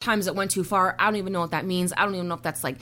[0.00, 0.96] times it went too far.
[0.98, 1.92] I don't even know what that means.
[1.94, 2.78] I don't even know if that's like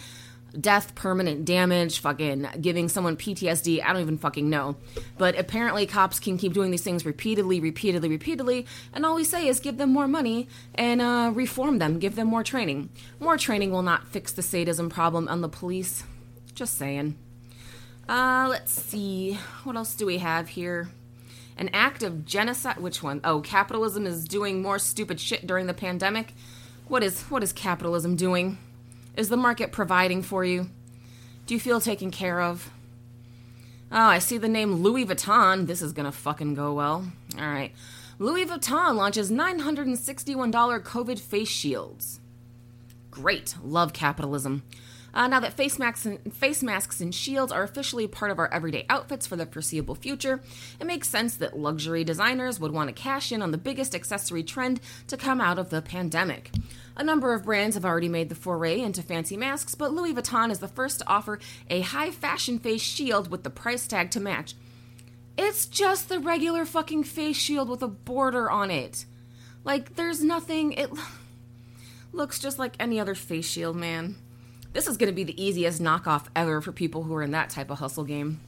[0.60, 3.82] death, permanent damage, fucking giving someone PTSD.
[3.84, 4.76] I don't even fucking know.
[5.18, 8.66] But apparently, cops can keep doing these things repeatedly, repeatedly, repeatedly.
[8.92, 10.46] And all we say is give them more money
[10.76, 12.88] and uh, reform them, give them more training.
[13.18, 16.04] More training will not fix the sadism problem on the police.
[16.54, 17.18] Just saying.
[18.08, 19.40] Uh, let's see.
[19.64, 20.88] What else do we have here?
[21.56, 22.78] An act of genocide.
[22.78, 23.20] Which one?
[23.24, 26.34] Oh, capitalism is doing more stupid shit during the pandemic.
[26.88, 28.56] What is what is capitalism doing?
[29.14, 30.70] Is the market providing for you?
[31.46, 32.70] Do you feel taken care of?
[33.92, 35.66] Oh, I see the name Louis Vuitton.
[35.66, 37.04] This is gonna fucking go well.
[37.38, 37.72] All right.
[38.18, 42.20] Louis Vuitton launches $961 COVID face shields.
[43.10, 43.54] Great.
[43.62, 44.62] Love capitalism.
[45.14, 48.52] Uh, now that face masks, and, face masks and shields are officially part of our
[48.52, 50.40] everyday outfits for the foreseeable future,
[50.80, 54.42] it makes sense that luxury designers would want to cash in on the biggest accessory
[54.42, 56.50] trend to come out of the pandemic.
[56.96, 60.50] A number of brands have already made the foray into fancy masks, but Louis Vuitton
[60.50, 61.38] is the first to offer
[61.70, 64.54] a high fashion face shield with the price tag to match.
[65.36, 69.06] It's just the regular fucking face shield with a border on it.
[69.62, 70.72] Like, there's nothing.
[70.72, 70.90] It
[72.12, 74.16] looks just like any other face shield, man.
[74.72, 77.50] This is going to be the easiest knockoff ever for people who are in that
[77.50, 78.40] type of hustle game.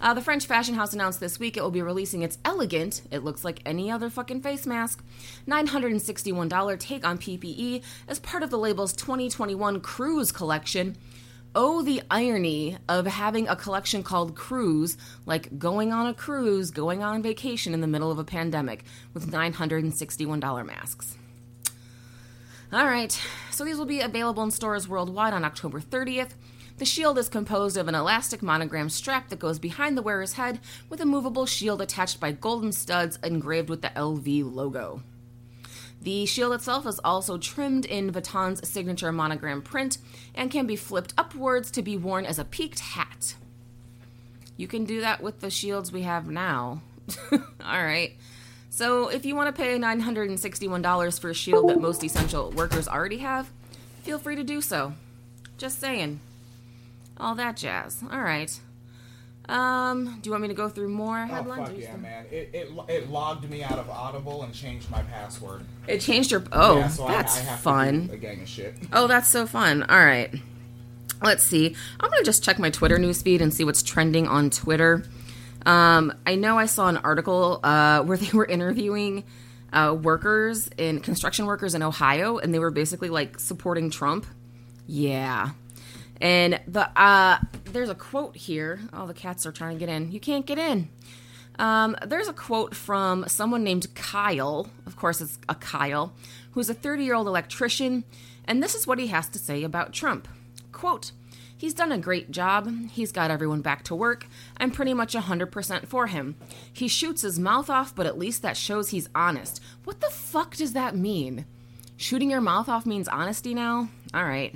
[0.00, 3.24] Uh, the French fashion house announced this week it will be releasing its elegant, it
[3.24, 5.02] looks like any other fucking face mask,
[5.48, 10.96] $961 take on PPE as part of the label's 2021 Cruise collection.
[11.54, 17.04] Oh, the irony of having a collection called Cruise, like going on a cruise, going
[17.04, 21.16] on vacation in the middle of a pandemic, with $961 masks.
[22.74, 23.16] All right,
[23.52, 26.30] so these will be available in stores worldwide on October 30th.
[26.78, 30.58] The shield is composed of an elastic monogram strap that goes behind the wearer's head
[30.88, 35.04] with a movable shield attached by golden studs engraved with the LV logo.
[36.02, 39.98] The shield itself is also trimmed in Vuitton's signature monogram print
[40.34, 43.36] and can be flipped upwards to be worn as a peaked hat.
[44.56, 46.82] You can do that with the shields we have now.
[47.30, 47.40] All
[47.84, 48.16] right.
[48.74, 53.18] So, if you want to pay $961 for a shield that most essential workers already
[53.18, 53.48] have,
[54.02, 54.94] feel free to do so.
[55.56, 56.18] Just saying.
[57.16, 58.02] All that jazz.
[58.10, 58.50] All right.
[59.48, 61.68] Um, do you want me to go through more headlines?
[61.68, 62.26] Oh, fuck yeah, man.
[62.32, 65.62] It, it, it logged me out of Audible and changed my password.
[65.86, 66.42] It changed your.
[66.50, 68.10] Oh, yeah, so that's I, I have fun.
[68.12, 68.74] A gang of shit.
[68.92, 69.84] Oh, that's so fun.
[69.84, 70.34] All right.
[71.22, 71.76] Let's see.
[72.00, 75.04] I'm going to just check my Twitter newsfeed and see what's trending on Twitter.
[75.66, 79.24] Um, I know I saw an article uh, where they were interviewing
[79.72, 84.26] uh, workers in construction workers in Ohio, and they were basically like supporting Trump.
[84.86, 85.50] Yeah.
[86.20, 88.80] And the uh, there's a quote here.
[88.92, 90.12] Oh, the cats are trying to get in.
[90.12, 90.88] You can't get in.
[91.58, 94.68] Um, there's a quote from someone named Kyle.
[94.86, 96.12] Of course, it's a Kyle,
[96.52, 98.04] who's a 30 year old electrician,
[98.44, 100.28] and this is what he has to say about Trump.
[100.72, 101.12] Quote,
[101.64, 102.70] He's done a great job.
[102.90, 104.26] He's got everyone back to work.
[104.58, 106.36] I'm pretty much 100% for him.
[106.70, 109.62] He shoots his mouth off, but at least that shows he's honest.
[109.84, 111.46] What the fuck does that mean?
[111.96, 113.88] Shooting your mouth off means honesty now?
[114.12, 114.54] All right.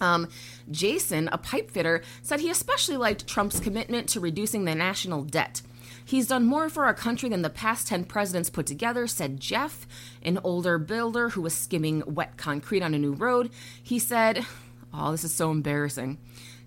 [0.00, 0.26] Um,
[0.68, 5.62] Jason, a pipe fitter, said he especially liked Trump's commitment to reducing the national debt.
[6.04, 9.86] He's done more for our country than the past 10 presidents put together, said Jeff,
[10.24, 13.52] an older builder who was skimming wet concrete on a new road.
[13.80, 14.44] He said,
[14.92, 16.18] Oh, this is so embarrassing.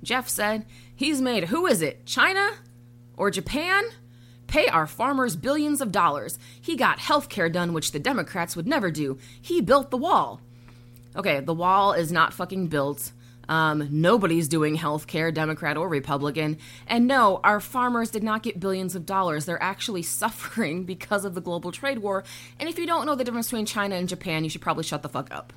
[0.02, 2.52] Jeff said, He's made, who is it, China
[3.18, 3.84] or Japan?
[4.48, 6.38] Pay our farmers billions of dollars.
[6.62, 9.18] He got health care done, which the Democrats would never do.
[9.42, 10.42] He built the wall.
[11.16, 13.12] Okay, the wall is not fucking built.
[13.50, 16.58] Um, nobody's doing health care, Democrat or Republican.
[16.88, 19.46] And no, our farmers did not get billions of dollars.
[19.46, 22.24] They're actually suffering because of the global trade war.
[22.60, 25.02] And if you don't know the difference between China and Japan, you should probably shut
[25.02, 25.54] the fuck up.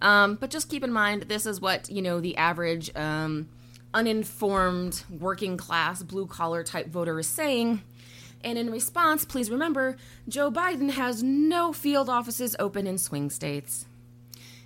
[0.00, 3.48] Um, but just keep in mind, this is what, you know, the average um,
[3.92, 7.82] uninformed, working class, blue collar type voter is saying.
[8.44, 9.96] And in response, please remember
[10.28, 13.86] Joe Biden has no field offices open in swing states.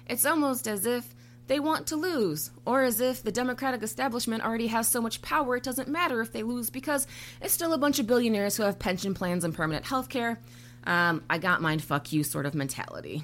[0.06, 1.14] It's almost as if
[1.46, 5.56] they want to lose, or as if the Democratic establishment already has so much power
[5.56, 7.06] it doesn't matter if they lose because
[7.40, 10.38] it's still a bunch of billionaires who have pension plans and permanent health care.
[10.84, 13.22] Um, I got mine, fuck you sort of mentality.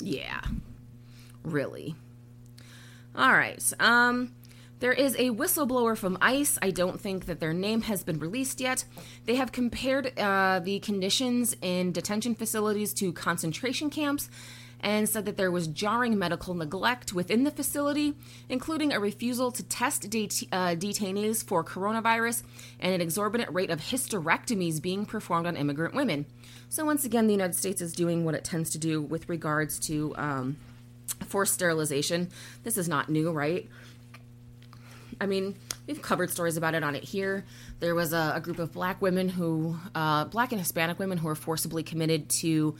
[0.00, 0.40] Yeah.
[1.44, 1.94] Really.
[3.14, 3.62] All right.
[3.78, 4.34] Um,
[4.80, 6.58] there is a whistleblower from ICE.
[6.60, 8.84] I don't think that their name has been released yet.
[9.26, 14.28] They have compared uh, the conditions in detention facilities to concentration camps,
[14.82, 18.14] and said that there was jarring medical neglect within the facility,
[18.48, 22.42] including a refusal to test det- uh, detainees for coronavirus
[22.80, 26.26] and an exorbitant rate of hysterectomies being performed on immigrant women.
[26.68, 29.78] So, once again, the United States is doing what it tends to do with regards
[29.80, 30.56] to um,
[31.32, 32.28] forced sterilization.
[32.62, 33.68] This is not new, right?
[35.18, 35.56] I mean,
[35.86, 37.44] we've covered stories about it on it here.
[37.80, 41.26] There was a, a group of black women who, uh, black and Hispanic women who
[41.26, 42.76] were forcibly committed to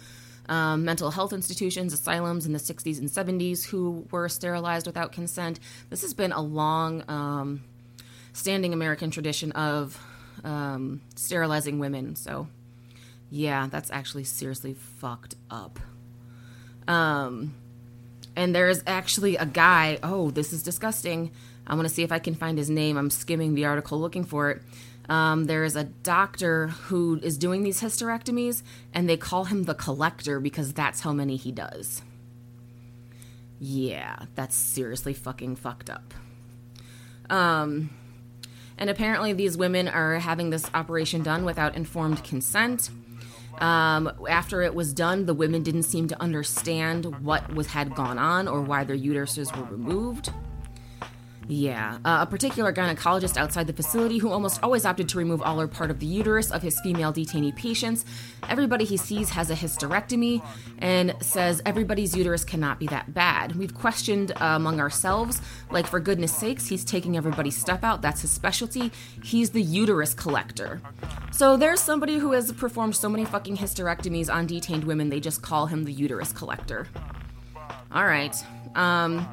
[0.49, 5.59] um, mental health institutions, asylums in the 60s and 70s who were sterilized without consent.
[5.89, 7.65] This has been a long um,
[8.35, 9.99] standing American tradition of
[10.45, 12.17] um, sterilizing women.
[12.17, 12.49] So,
[13.31, 15.79] yeah, that's actually seriously fucked up.
[16.89, 17.55] Um,
[18.37, 21.31] and there's actually a guy, oh, this is disgusting.
[21.67, 22.97] I want to see if I can find his name.
[22.97, 24.63] I'm skimming the article looking for it.
[25.09, 28.63] Um, there is a doctor who is doing these hysterectomies,
[28.95, 32.03] and they call him the collector because that's how many he does.
[33.59, 36.15] Yeah, that's seriously fucking fucked up.
[37.31, 37.91] Um,
[38.79, 42.91] and apparently, these women are having this operation done without informed consent.
[43.59, 48.19] Um, after it was done, the women didn't seem to understand what was had gone
[48.19, 50.31] on or why their uteruses were removed.
[51.55, 55.61] Yeah, uh, a particular gynecologist outside the facility who almost always opted to remove all
[55.61, 58.07] or part of the uterus of his female detainee patients.
[58.49, 60.43] Everybody he sees has a hysterectomy
[60.79, 63.55] and says everybody's uterus cannot be that bad.
[63.57, 68.01] We've questioned uh, among ourselves, like, for goodness sakes, he's taking everybody's stuff out.
[68.01, 68.91] That's his specialty.
[69.23, 70.81] He's the uterus collector.
[71.33, 75.43] So there's somebody who has performed so many fucking hysterectomies on detained women, they just
[75.43, 76.89] call him the uterus collector.
[77.95, 78.35] All right.
[78.75, 79.29] Um,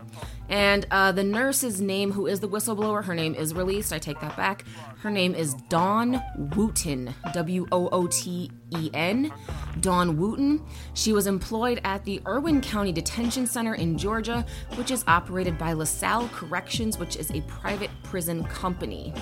[0.50, 3.94] and uh, the nurse's name, who is the whistleblower, her name is released.
[3.94, 4.66] I take that back.
[5.02, 6.22] Her name is Dawn
[6.56, 9.32] Wooten, W O O T E N.
[9.80, 10.66] Dawn Wooten.
[10.96, 14.44] She was employed at the Irwin County Detention Center in Georgia,
[14.76, 19.14] which is operated by LaSalle Corrections, which is a private prison company.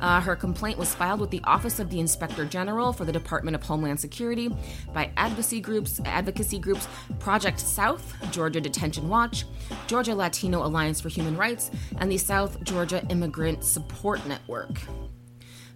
[0.00, 3.54] Uh, her complaint was filed with the Office of the Inspector General for the Department
[3.54, 4.54] of Homeland Security
[4.92, 6.88] by advocacy groups, advocacy groups
[7.18, 9.44] Project South, Georgia Detention Watch,
[9.86, 14.80] Georgia Latino Alliance for Human Rights, and the South Georgia Immigrant Support Network.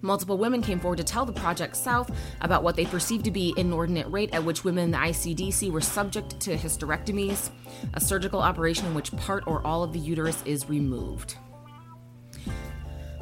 [0.03, 2.11] Multiple women came forward to tell the Project South
[2.41, 5.81] about what they perceived to be inordinate rate at which women in the ICDC were
[5.81, 7.51] subject to hysterectomies,
[7.95, 11.37] a surgical operation in which part or all of the uterus is removed.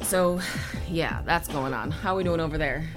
[0.01, 0.39] So,
[0.89, 1.91] yeah, that's going on.
[1.91, 2.87] How are we doing over there?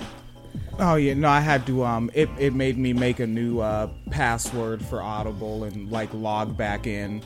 [0.79, 1.85] Oh yeah, no, I had to.
[1.85, 6.57] Um, it it made me make a new uh, password for Audible and like log
[6.57, 7.23] back in,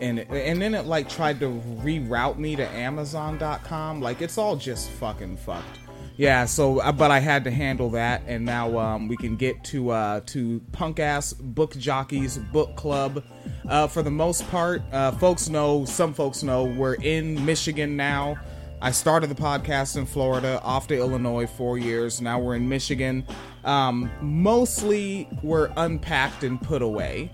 [0.00, 4.00] and and then it like tried to reroute me to Amazon.com.
[4.00, 5.78] Like it's all just fucking fucked.
[6.16, 9.62] Yeah, so uh, but I had to handle that, and now um, we can get
[9.64, 13.22] to uh, to punk ass book jockeys book club.
[13.68, 18.36] Uh, for the most part, uh, folks know some folks know we're in Michigan now.
[18.80, 22.20] I started the podcast in Florida, off to Illinois four years.
[22.20, 23.26] Now we're in Michigan.
[23.64, 27.32] Um, mostly we're unpacked and put away.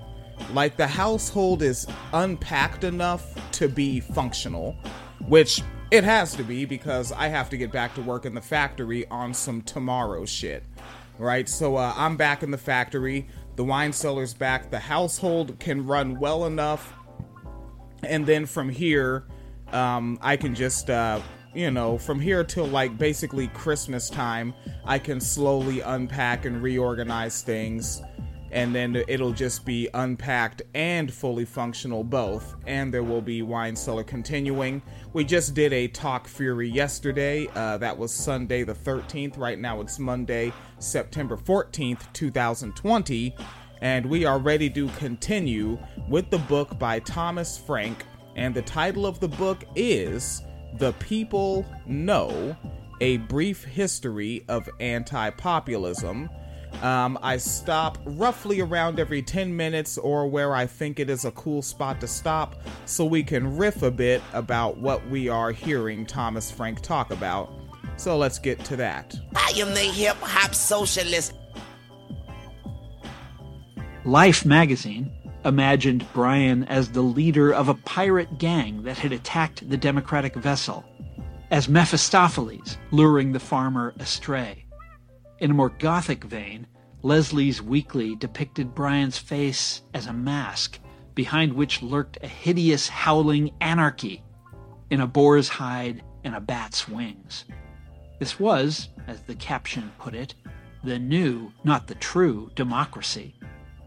[0.54, 4.74] Like the household is unpacked enough to be functional,
[5.28, 5.60] which
[5.90, 9.06] it has to be because I have to get back to work in the factory
[9.08, 10.64] on some tomorrow shit.
[11.18, 11.46] Right?
[11.46, 13.28] So uh, I'm back in the factory.
[13.56, 14.70] The wine cellar's back.
[14.70, 16.94] The household can run well enough.
[18.02, 19.26] And then from here,
[19.72, 21.20] um, I can just, uh,
[21.54, 24.54] you know, from here till like basically Christmas time,
[24.84, 28.02] I can slowly unpack and reorganize things.
[28.50, 32.54] And then it'll just be unpacked and fully functional both.
[32.66, 34.80] And there will be Wine Cellar continuing.
[35.12, 37.48] We just did a Talk Fury yesterday.
[37.54, 39.38] Uh, that was Sunday the 13th.
[39.38, 43.34] Right now it's Monday, September 14th, 2020.
[43.80, 45.76] And we are ready to continue
[46.08, 48.04] with the book by Thomas Frank
[48.36, 50.42] and the title of the book is
[50.78, 52.56] The People No
[53.00, 56.28] A Brief History of Anti Populism.
[56.82, 61.30] Um, I stop roughly around every 10 minutes or where I think it is a
[61.30, 66.04] cool spot to stop so we can riff a bit about what we are hearing
[66.04, 67.52] Thomas Frank talk about.
[67.96, 69.14] So let's get to that.
[69.36, 71.34] I am the hip hop socialist.
[74.04, 75.12] Life magazine
[75.44, 80.84] imagined Bryan as the leader of a pirate gang that had attacked the Democratic vessel,
[81.50, 84.64] as Mephistopheles luring the farmer astray.
[85.38, 86.66] In a more gothic vein,
[87.02, 90.78] Leslie's Weekly depicted Bryan's face as a mask
[91.14, 94.22] behind which lurked a hideous howling anarchy
[94.90, 97.44] in a boar's hide and a bat's wings.
[98.18, 100.34] This was, as the caption put it,
[100.82, 103.34] the new, not the true, democracy.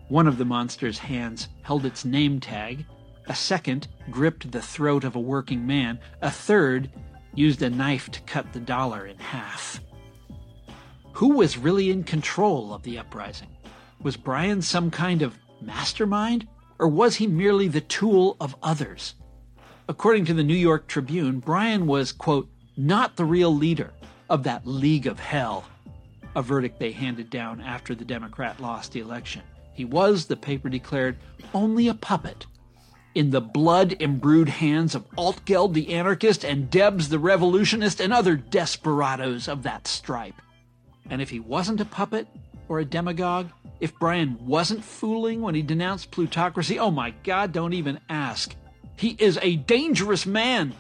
[0.10, 2.86] One of the monster's hands held its name tag,
[3.28, 6.90] a second gripped the throat of a working man, a third
[7.36, 9.82] used a knife to cut the dollar in half.
[11.14, 13.50] Who was really in control of the uprising?
[14.02, 16.48] Was Bryan some kind of mastermind,
[16.80, 19.16] or was he merely the tool of others?
[19.90, 23.92] According to the New York Tribune, Bryan was, quote, not the real leader
[24.30, 25.66] of that League of Hell,
[26.36, 29.42] a verdict they handed down after the Democrat lost the election.
[29.78, 31.18] He was, the paper declared,
[31.54, 32.48] only a puppet
[33.14, 38.36] in the blood imbrued hands of Altgeld the anarchist and Debs the revolutionist and other
[38.36, 40.42] desperados of that stripe.
[41.12, 42.28] And if he wasn't a puppet
[42.68, 47.74] or a demagogue, if Bryan wasn't fooling when he denounced plutocracy, oh my God, don't
[47.74, 48.56] even ask.
[48.96, 50.74] He is a dangerous man,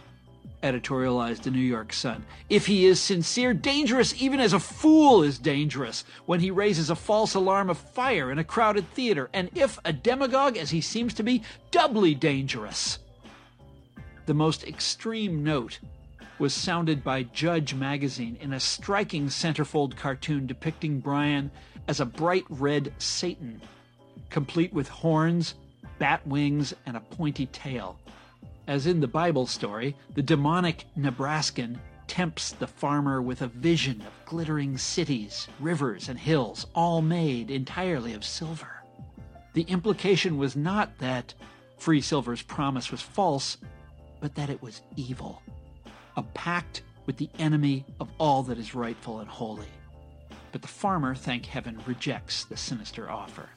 [0.64, 2.26] editorialized the New York Sun.
[2.50, 6.96] If he is sincere, dangerous even as a fool is dangerous when he raises a
[6.96, 11.14] false alarm of fire in a crowded theater, and if a demagogue, as he seems
[11.16, 13.00] to be, doubly dangerous.
[14.26, 15.80] The most extreme note
[16.40, 21.50] was sounded by Judge magazine in a striking centerfold cartoon depicting Bryan
[21.88, 23.62] as a bright red Satan,
[24.30, 25.56] complete with horns,
[26.00, 27.98] bat wings, and a pointy tail.
[28.68, 34.26] As in the Bible story, the demonic Nebraskan tempts the farmer with a vision of
[34.26, 38.84] glittering cities, rivers, and hills, all made entirely of silver.
[39.54, 41.34] The implication was not that
[41.78, 43.58] Free Silver's promise was false,
[44.20, 45.42] but that it was evil
[46.18, 49.68] a pact with the enemy of all that is rightful and holy.
[50.52, 53.50] But the farmer, thank heaven, rejects the sinister offer.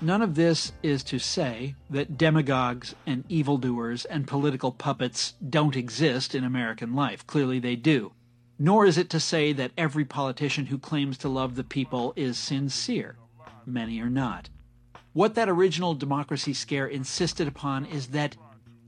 [0.00, 6.34] None of this is to say that demagogues and evildoers and political puppets don't exist
[6.34, 7.26] in American life.
[7.26, 8.12] Clearly they do.
[8.58, 12.36] Nor is it to say that every politician who claims to love the people is
[12.38, 13.16] sincere.
[13.66, 14.50] Many are not.
[15.12, 18.36] What that original democracy scare insisted upon is that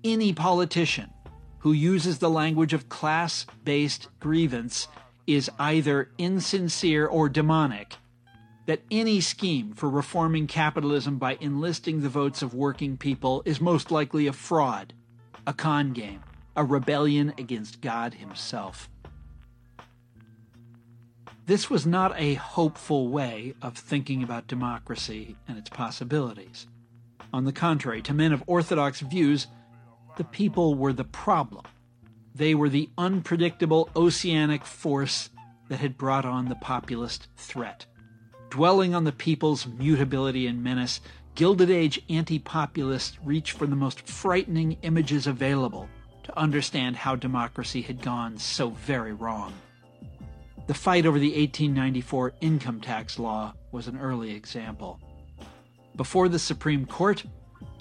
[0.05, 1.11] any politician
[1.59, 4.89] who uses the language of class based grievance
[5.27, 7.97] is either insincere or demonic.
[8.67, 13.91] That any scheme for reforming capitalism by enlisting the votes of working people is most
[13.91, 14.93] likely a fraud,
[15.47, 16.23] a con game,
[16.57, 18.91] a rebellion against God Himself.
[21.47, 26.67] This was not a hopeful way of thinking about democracy and its possibilities.
[27.33, 29.47] On the contrary, to men of orthodox views,
[30.17, 31.65] the people were the problem.
[32.35, 35.31] They were the unpredictable oceanic force
[35.69, 37.87] that had brought on the populist threat.
[38.51, 41.01] Dwelling on the people's mutability and menace,
[41.35, 45.89] Gilded Age anti populists reached for the most frightening images available
[46.23, 49.53] to understand how democracy had gone so very wrong.
[50.67, 54.99] The fight over the 1894 income tax law was an early example.
[55.95, 57.25] Before the Supreme Court,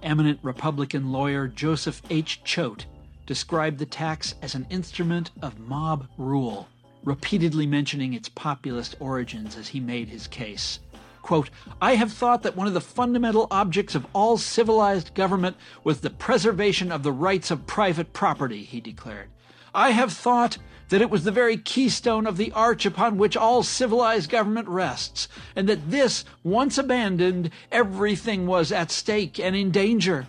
[0.04, 2.44] eminent Republican lawyer Joseph H.
[2.44, 2.86] Choate
[3.26, 6.68] described the tax as an instrument of mob rule,
[7.06, 10.80] repeatedly mentioning its populist origins as he made his case.
[11.22, 11.50] Quote,
[11.82, 16.10] I have thought that one of the fundamental objects of all civilized government was the
[16.10, 19.30] preservation of the rights of private property, he declared.
[19.74, 20.58] I have thought
[20.90, 25.28] that it was the very keystone of the arch upon which all civilized government rests,
[25.56, 30.28] and that this, once abandoned, everything was at stake and in danger.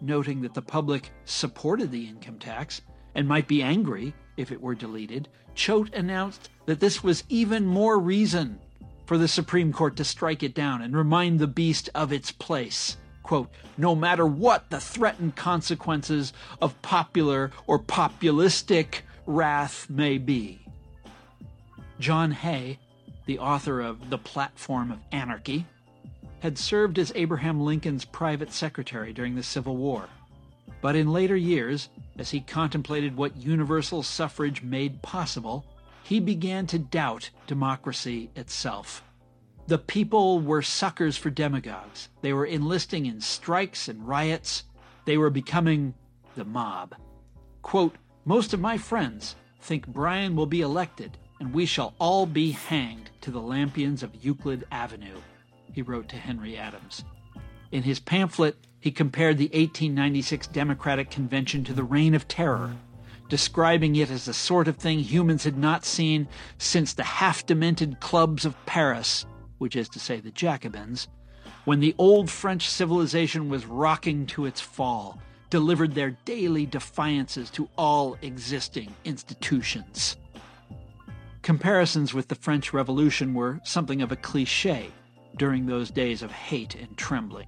[0.00, 2.82] Noting that the public supported the income tax
[3.14, 7.98] and might be angry if it were deleted, Choate announced that this was even more
[7.98, 8.58] reason
[9.06, 12.96] for the Supreme Court to strike it down and remind the beast of its place.
[13.22, 20.60] Quote, no matter what the threatened consequences of popular or populistic wrath may be.
[21.98, 22.78] John Hay,
[23.24, 25.66] the author of The Platform of Anarchy,
[26.40, 30.08] had served as Abraham Lincoln's private secretary during the Civil War.
[30.86, 35.66] But in later years, as he contemplated what universal suffrage made possible,
[36.04, 39.02] he began to doubt democracy itself.
[39.66, 42.08] The people were suckers for demagogues.
[42.22, 44.62] They were enlisting in strikes and riots.
[45.06, 45.94] They were becoming
[46.36, 46.94] the mob.
[47.62, 52.52] Quote, most of my friends think Bryan will be elected and we shall all be
[52.52, 55.18] hanged to the lampions of Euclid Avenue,
[55.72, 57.04] he wrote to Henry Adams.
[57.72, 62.76] In his pamphlet, he compared the 1896 Democratic Convention to the Reign of Terror,
[63.28, 68.00] describing it as the sort of thing humans had not seen since the half demented
[68.00, 69.26] clubs of Paris,
[69.58, 71.08] which is to say the Jacobins,
[71.64, 75.20] when the old French civilization was rocking to its fall
[75.50, 80.16] delivered their daily defiances to all existing institutions.
[81.42, 84.90] Comparisons with the French Revolution were something of a cliche,
[85.36, 87.46] during those days of hate and trembling.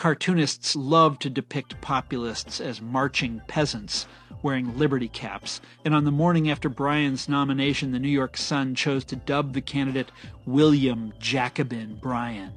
[0.00, 4.06] Cartoonists loved to depict populists as marching peasants
[4.42, 9.04] wearing liberty caps, and on the morning after Bryan's nomination, the New York Sun chose
[9.04, 10.10] to dub the candidate
[10.46, 12.50] William Jacobin Bryan.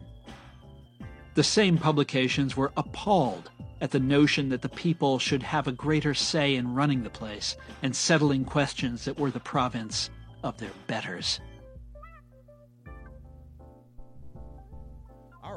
[1.33, 6.13] The same publications were appalled at the notion that the people should have a greater
[6.13, 10.09] say in running the place and settling questions that were the province
[10.43, 11.41] of their betters.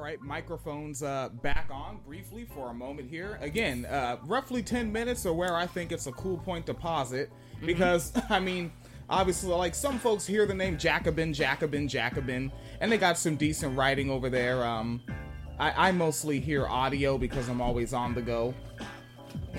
[0.06, 3.38] Right, microphones uh, back on briefly for a moment here.
[3.40, 7.12] Again, uh, roughly 10 minutes are where I think it's a cool point to pause
[7.12, 7.28] it.
[7.64, 8.70] Because, I mean,
[9.10, 13.76] obviously, like some folks hear the name Jacobin, Jacobin, Jacobin, and they got some decent
[13.76, 14.64] writing over there.
[14.64, 15.02] Um,
[15.58, 18.54] I, I mostly hear audio because I'm always on the go.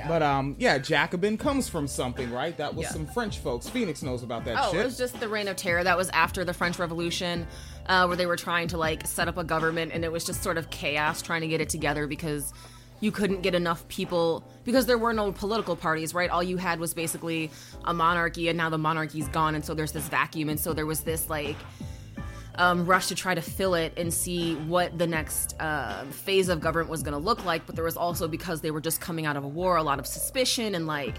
[0.07, 2.55] But um, yeah, Jacobin comes from something, right?
[2.57, 2.91] That was Yeah.
[2.91, 3.67] some French folks.
[3.67, 4.81] Phoenix knows about that Oh, shit.
[4.81, 5.83] it was just the Reign of Terror.
[5.83, 7.47] That was after the French Revolution,
[7.87, 10.43] uh, where they were trying to like set up a government, and it was just
[10.43, 12.53] sort of chaos trying to get it together because
[12.99, 16.29] you couldn't get enough people because there were no political parties, right?
[16.29, 17.51] All you had was basically
[17.85, 20.85] a monarchy, and now the monarchy's gone, and so there's this vacuum, and so there
[20.85, 21.57] was this like
[22.57, 26.59] um, rush to try to fill it and see what the next uh, phase of
[26.59, 27.65] government was going to look like.
[27.65, 29.99] But there was also because they were just coming out of a war, a lot
[29.99, 31.15] of suspicion and like,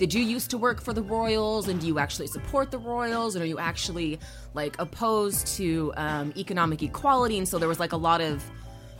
[0.00, 3.34] did you used to work for the royals and do you actually support the royals
[3.34, 4.18] and are you actually
[4.54, 7.36] like opposed to um, economic equality?
[7.36, 8.42] And so there was like a lot of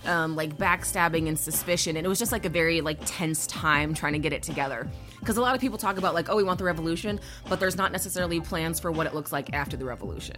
[0.04, 3.94] um, like backstabbing and suspicion, and it was just like a very like tense time
[3.94, 4.90] trying to get it together.
[5.20, 7.76] Because a lot of people talk about like, oh, we want the revolution, but there's
[7.76, 10.36] not necessarily plans for what it looks like after the revolution.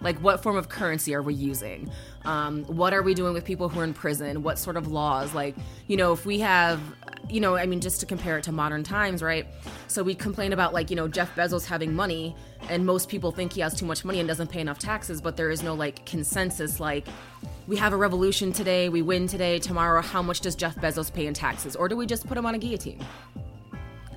[0.00, 1.90] Like, what form of currency are we using?
[2.24, 4.42] Um, what are we doing with people who are in prison?
[4.42, 5.34] What sort of laws?
[5.34, 5.56] Like,
[5.88, 6.80] you know, if we have,
[7.28, 9.46] you know, I mean, just to compare it to modern times, right?
[9.88, 12.36] So we complain about like, you know, Jeff Bezos having money,
[12.68, 15.36] and most people think he has too much money and doesn't pay enough taxes, but
[15.36, 17.06] there is no like consensus like,
[17.66, 21.26] we have a revolution today, we win today, tomorrow, how much does Jeff Bezos pay
[21.26, 21.74] in taxes?
[21.74, 23.04] Or do we just put him on a guillotine?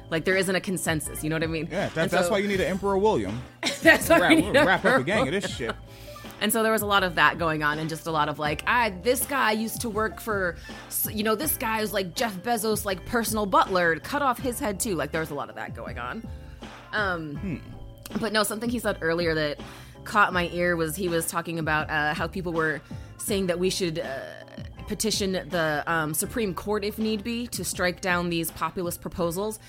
[0.10, 1.68] Like there isn't a consensus, you know what I mean?
[1.72, 3.42] yeah, that, And that's so- why you need an Emperor William.
[3.82, 5.76] that's why Wrap, we need wrap up a gang of this shit.
[6.42, 8.40] and so there was a lot of that going on, and just a lot of
[8.40, 10.56] like, ah, this guy used to work for,
[11.12, 14.80] you know, this guy is like Jeff Bezos' like personal butler, cut off his head
[14.80, 14.96] too.
[14.96, 16.28] Like there was a lot of that going on.
[16.92, 17.62] Um,
[18.20, 19.60] but no, something he said earlier that
[20.06, 22.82] caught my ear was he was talking about uh, how people were
[23.18, 24.00] saying that we should.
[24.00, 24.20] Uh,
[24.88, 29.60] petition the um, Supreme Court if need be to strike down these populist proposals,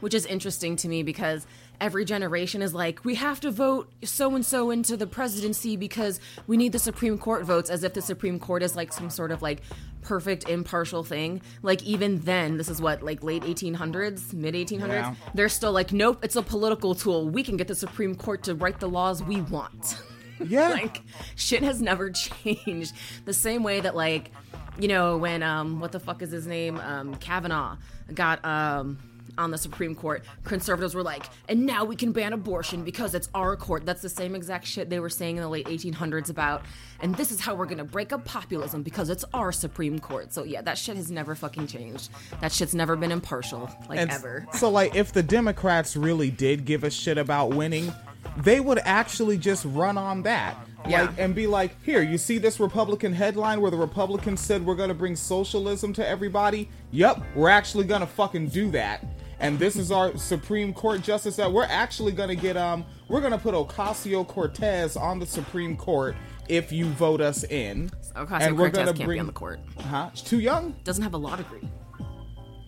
[0.00, 1.46] which is interesting to me because
[1.80, 6.20] every generation is like, we have to vote so and so into the presidency because
[6.46, 9.30] we need the Supreme Court votes, as if the Supreme Court is like some sort
[9.30, 9.62] of like
[10.02, 11.40] perfect impartial thing.
[11.62, 14.88] Like even then, this is what like late 1800s, mid 1800s.
[14.88, 15.14] Yeah.
[15.34, 17.28] They're still like, nope, it's a political tool.
[17.28, 19.96] We can get the Supreme Court to write the laws we want.
[20.42, 20.70] Yeah.
[20.70, 21.02] like
[21.36, 22.94] shit has never changed
[23.26, 24.30] the same way that like
[24.78, 27.76] you know when um what the fuck is his name um kavanaugh
[28.14, 28.98] got um
[29.38, 33.28] on the supreme court conservatives were like and now we can ban abortion because it's
[33.34, 36.62] our court that's the same exact shit they were saying in the late 1800s about
[37.00, 40.44] and this is how we're gonna break up populism because it's our supreme court so
[40.44, 44.46] yeah that shit has never fucking changed that shit's never been impartial like And ever
[44.52, 47.92] So, like, if the Democrats really did give a shit about winning,
[48.38, 50.56] they would actually just run on that.
[50.88, 51.02] Yeah.
[51.02, 54.76] Like, and be like, here, you see this Republican headline where the Republicans said we're
[54.76, 56.68] gonna bring socialism to everybody?
[56.92, 59.04] Yep, we're actually gonna fucking do that.
[59.40, 63.38] And this is our Supreme Court justice that we're actually gonna get, um, we're gonna
[63.38, 66.14] put Ocasio Cortez on the Supreme Court
[66.48, 67.90] if you vote us in.
[68.16, 70.10] ocasio-cortez can't be on the court Uh Huh?
[70.14, 70.74] She's too young?
[70.84, 71.60] doesn't have a law degree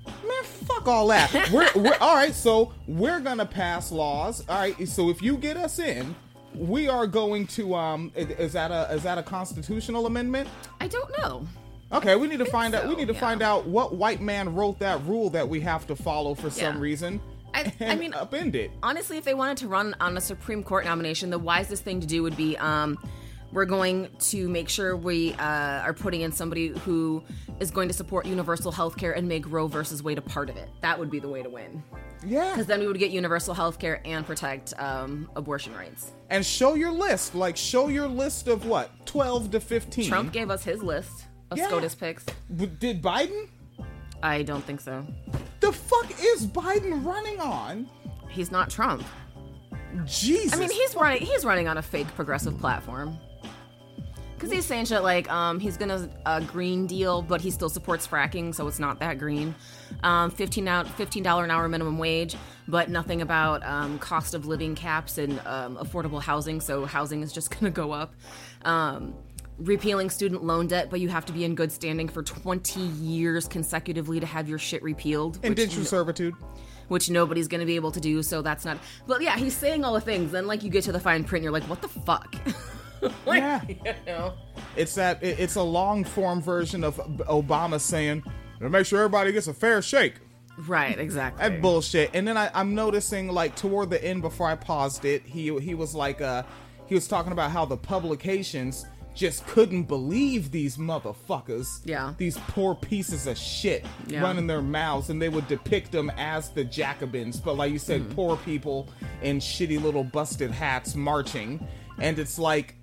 [0.06, 1.50] Man, fuck all that.
[1.52, 2.34] We're, we're all right.
[2.34, 4.44] So we're gonna pass laws.
[4.48, 4.88] All right.
[4.88, 6.14] So if you get us in,
[6.54, 7.74] we are going to.
[7.74, 10.48] Um, is that a is that a constitutional amendment?
[10.80, 11.46] i don't know
[11.92, 12.88] Okay, we need to find out.
[12.88, 13.20] We need to yeah.
[13.20, 16.80] find out what white man wrote that rule that we have to follow for some
[16.80, 17.20] reason.
[17.54, 18.70] I- I mean- upend it.
[18.82, 22.06] honestly, if they wanted to run on a Supreme Court nomination, the wisest thing to
[22.06, 22.96] do would be um,
[23.52, 27.22] we're going to make sure we uh, are putting in somebody who
[27.60, 30.56] is going to support universal health care and make Roe versus Wade a part of
[30.56, 30.70] it.
[30.80, 31.82] That would be the way to win.
[32.24, 32.50] Yeah.
[32.52, 36.12] Because then we would get universal health care and protect um, abortion rights.
[36.30, 37.34] And show your list.
[37.34, 40.08] Like show your list of what twelve to fifteen.
[40.08, 41.68] Trump gave us his list of Yeah.
[41.68, 42.26] SCOTUS picks.
[42.54, 43.48] Did Biden?
[44.22, 45.04] I don't think so.
[45.60, 47.88] The fuck is Biden running on?
[48.28, 49.04] He's not Trump.
[50.06, 50.54] Jesus.
[50.54, 51.22] I mean, he's running.
[51.22, 53.18] He's running on a fake progressive platform.
[54.34, 58.08] Because he's saying shit like um, he's gonna uh, green deal, but he still supports
[58.08, 59.54] fracking, so it's not that green.
[60.02, 62.34] Um, fifteen out fifteen dollar an hour minimum wage,
[62.66, 66.60] but nothing about um, cost of living caps and um, affordable housing.
[66.60, 68.14] So housing is just gonna go up.
[69.64, 73.46] Repealing student loan debt, but you have to be in good standing for 20 years
[73.46, 75.36] consecutively to have your shit repealed.
[75.36, 76.34] which Indentured servitude.
[76.88, 78.22] which nobody's going to be able to do.
[78.22, 78.78] So that's not.
[79.06, 80.32] But yeah, he's saying all the things.
[80.32, 82.34] Then like you get to the fine print, and you're like, what the fuck?
[83.26, 83.60] like, Yeah.
[83.68, 84.34] You know?
[84.76, 86.96] It's that it- it's a long form version of
[87.28, 88.22] Obama saying,
[88.60, 90.14] "To make sure everybody gets a fair shake."
[90.66, 90.98] Right.
[90.98, 91.48] Exactly.
[91.48, 92.10] That bullshit.
[92.14, 95.74] And then I, I'm noticing like toward the end before I paused it, he he
[95.74, 96.42] was like uh
[96.86, 101.80] he was talking about how the publications just couldn't believe these motherfuckers.
[101.84, 102.14] Yeah.
[102.18, 104.22] These poor pieces of shit Yeah.
[104.22, 108.00] running their mouths and they would depict them as the Jacobins, but like you said,
[108.02, 108.12] Mm-hmm.
[108.14, 108.88] poor people
[109.22, 111.66] in shitty little busted hats marching.
[111.98, 112.76] And it's like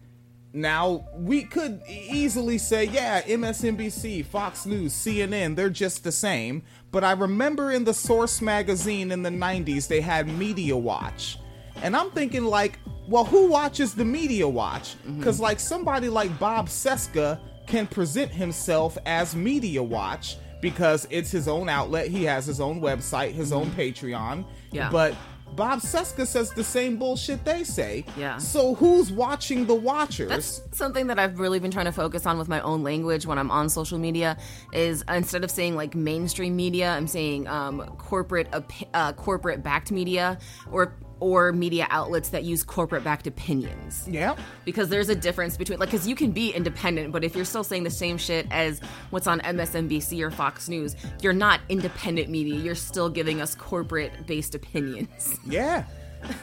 [0.54, 6.64] now we could easily say, yeah, MSNBC, Fox News, CNN, they're just the same.
[6.92, 11.38] But I remember in the Source magazine in the 90s, they had Media Watch.
[11.84, 14.96] And I'm thinking, like, well, who watches the Media Watch?
[15.18, 21.48] Because, like, somebody like Bob Cesca can present himself as Media Watch because it's his
[21.48, 22.08] own outlet.
[22.08, 24.46] He has his own website, his own Patreon.
[24.72, 24.92] Yeah.
[24.92, 25.16] But
[25.56, 28.06] Bob Cesca says the same bullshit they say.
[28.18, 28.38] Yeah.
[28.38, 30.30] So who's watching the watchers?
[30.30, 33.38] That's something that I've really been trying to focus on with my own language when
[33.38, 34.38] I'm on social media.
[34.74, 38.54] Is instead of saying like mainstream media, I'm saying um, corporate
[38.94, 40.38] uh, corporate backed media
[40.72, 44.08] or or media outlets that use corporate backed opinions.
[44.10, 44.36] yeah.
[44.66, 47.64] because there's a difference between like because you can be independent but if you're still
[47.64, 48.80] saying the same shit as
[49.10, 54.12] what's on msnbc or fox news you're not independent media you're still giving us corporate
[54.28, 55.86] based opinions Yeah.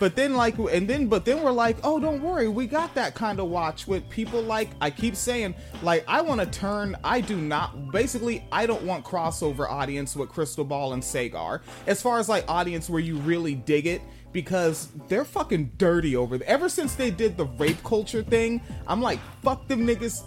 [0.01, 2.49] But then like and then but then we're like, "Oh, don't worry.
[2.49, 6.41] We got that kind of watch with people like I keep saying like I want
[6.41, 11.03] to turn I do not basically I don't want crossover audience with Krystal Ball and
[11.03, 11.61] Saagar.
[11.87, 14.01] As far as like audience where you really dig it
[14.33, 16.49] because they're fucking dirty over there.
[16.49, 20.23] Ever since they did the rape culture thing, I'm like, "Fuck them niggas.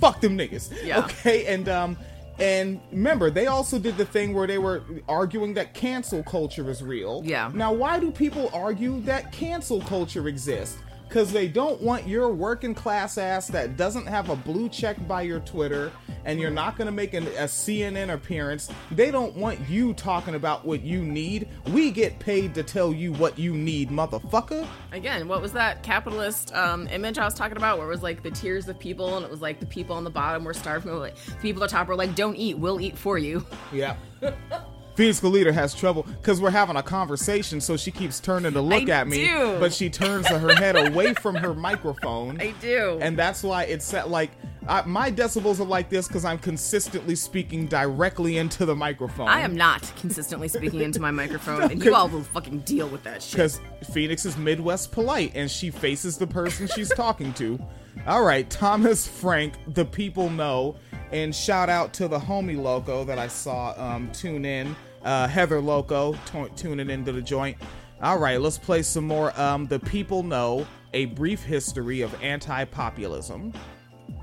[0.00, 1.00] Fuck them niggas." Yeah.
[1.00, 1.46] Okay?
[1.46, 1.96] And um
[2.38, 6.82] and remember, they also did the thing where they were arguing that cancel culture is
[6.82, 7.22] real.
[7.24, 7.50] Yeah.
[7.54, 10.78] Now, why do people argue that cancel culture exists?
[11.12, 15.20] Because they don't want your working class ass that doesn't have a blue check by
[15.20, 15.92] your Twitter
[16.24, 18.70] and you're not going to make an, a CNN appearance.
[18.90, 21.48] They don't want you talking about what you need.
[21.66, 24.66] We get paid to tell you what you need, motherfucker.
[24.92, 28.22] again what was that capitalist um, image i was talking about where it was like
[28.22, 30.94] the tiers of people and it was like the people on the bottom were starving
[30.98, 33.96] like, the people at the top were like don't eat we'll eat for you Yeah.
[34.94, 38.88] Physical leader has trouble because we're having a conversation, so she keeps turning to look
[38.88, 39.56] I at me, do.
[39.58, 42.40] but she turns her head away from her microphone.
[42.40, 44.30] i do and that's why it's set like
[44.68, 49.28] I, my decibels are like this because I'm consistently speaking directly into the microphone.
[49.28, 53.02] I am not consistently speaking into my microphone, and you all will fucking deal with
[53.02, 53.32] that shit.
[53.32, 53.60] because
[53.92, 57.58] Phoenix is Midwest polite and she faces the person she's talking to.
[58.06, 60.76] All right, Thomas Frank, the people no,
[61.12, 64.74] and shout out to the homie loco that I saw um, tune in,
[65.04, 67.56] uh, Heather Loco t- tuning into the joint.
[68.02, 69.38] All right, let's play some more.
[69.40, 73.52] Um, the people no a brief history of anti-populism.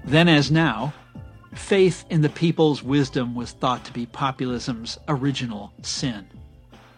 [0.03, 0.93] Then, as now,
[1.55, 6.27] faith in the people's wisdom was thought to be populism's original sin.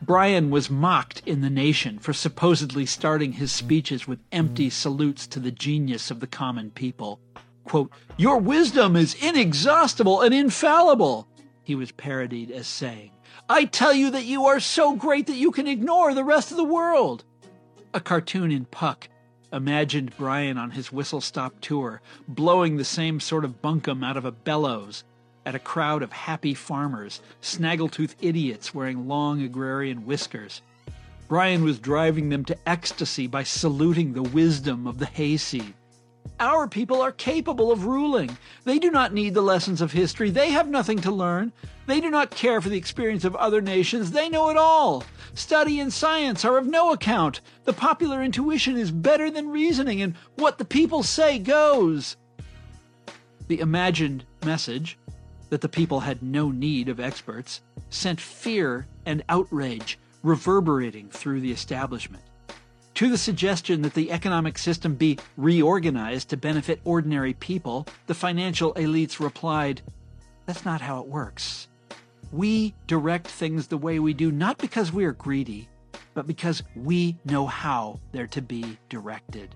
[0.01, 5.39] Bryan was mocked in the nation for supposedly starting his speeches with empty salutes to
[5.39, 7.19] the genius of the common people.
[7.65, 11.27] Quote, Your wisdom is inexhaustible and infallible,
[11.63, 13.11] he was parodied as saying.
[13.47, 16.57] I tell you that you are so great that you can ignore the rest of
[16.57, 17.23] the world.
[17.93, 19.07] A cartoon in Puck
[19.53, 24.25] imagined Bryan on his whistle stop tour, blowing the same sort of bunkum out of
[24.25, 25.03] a bellows
[25.45, 30.61] at a crowd of happy farmers, snaggletooth idiots wearing long agrarian whiskers.
[31.27, 35.73] Bryan was driving them to ecstasy by saluting the wisdom of the hayseed.
[36.39, 38.37] Our people are capable of ruling.
[38.63, 40.29] They do not need the lessons of history.
[40.29, 41.53] They have nothing to learn.
[41.85, 44.11] They do not care for the experience of other nations.
[44.11, 45.03] They know it all.
[45.35, 47.41] Study and science are of no account.
[47.63, 52.17] The popular intuition is better than reasoning, and what the people say goes.
[53.47, 54.97] The imagined message
[55.51, 61.51] that the people had no need of experts sent fear and outrage reverberating through the
[61.51, 62.23] establishment.
[62.95, 68.73] To the suggestion that the economic system be reorganized to benefit ordinary people, the financial
[68.75, 69.81] elites replied,
[70.45, 71.67] That's not how it works.
[72.31, 75.67] We direct things the way we do not because we are greedy,
[76.13, 79.53] but because we know how they're to be directed.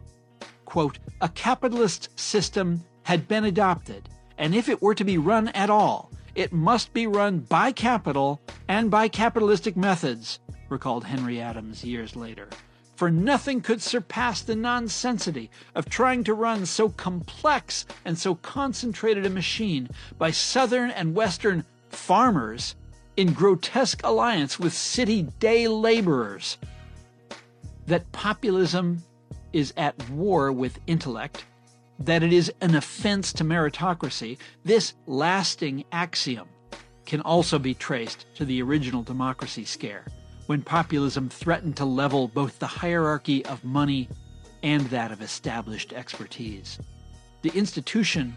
[0.65, 5.69] Quote, a capitalist system had been adopted, and if it were to be run at
[5.69, 12.15] all, it must be run by capital and by capitalistic methods, recalled Henry Adams years
[12.15, 12.49] later.
[12.95, 19.25] for nothing could surpass the nonsensity of trying to run so complex and so concentrated
[19.25, 22.75] a machine by Southern and Western farmers
[23.17, 26.57] in grotesque alliance with city day laborers.
[27.87, 29.03] That populism
[29.53, 31.45] is at war with intellect,
[31.99, 36.47] that it is an offense to meritocracy, this lasting axiom
[37.05, 40.05] can also be traced to the original democracy scare,
[40.47, 44.09] when populism threatened to level both the hierarchy of money
[44.63, 46.79] and that of established expertise.
[47.43, 48.35] The institution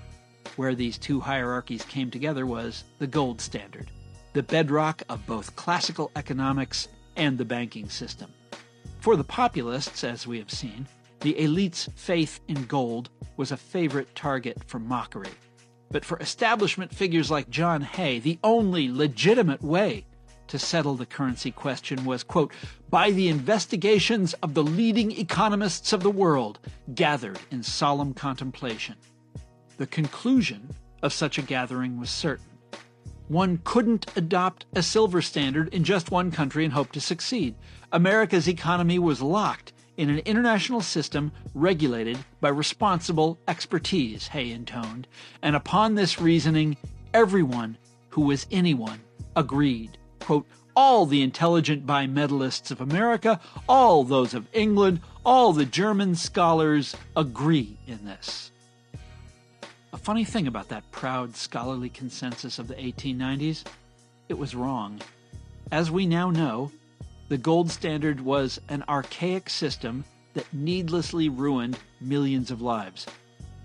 [0.57, 3.91] where these two hierarchies came together was the gold standard,
[4.35, 8.33] the bedrock of both classical economics and the banking system.
[9.01, 10.87] For the populists, as we have seen,
[11.21, 15.31] the elite's faith in gold was a favorite target for mockery.
[15.91, 20.05] But for establishment figures like John Hay, the only legitimate way
[20.49, 22.53] to settle the currency question was, quote,
[22.91, 26.59] by the investigations of the leading economists of the world
[26.95, 28.97] gathered in solemn contemplation.
[29.77, 30.71] The conclusion
[31.03, 32.45] of such a gathering was certain.
[33.29, 37.55] One couldn't adopt a silver standard in just one country and hope to succeed.
[37.93, 45.09] America's economy was locked in an international system regulated by responsible expertise, Hay intoned,
[45.43, 46.77] and upon this reasoning,
[47.13, 47.77] everyone
[48.11, 49.01] who was anyone
[49.35, 49.99] agreed.
[50.21, 56.95] Quote, all the intelligent bimetallists of America, all those of England, all the German scholars
[57.17, 58.53] agree in this.
[59.93, 63.65] A funny thing about that proud scholarly consensus of the 1890s,
[64.29, 65.01] it was wrong.
[65.73, 66.71] As we now know,
[67.29, 73.07] the gold standard was an archaic system that needlessly ruined millions of lives.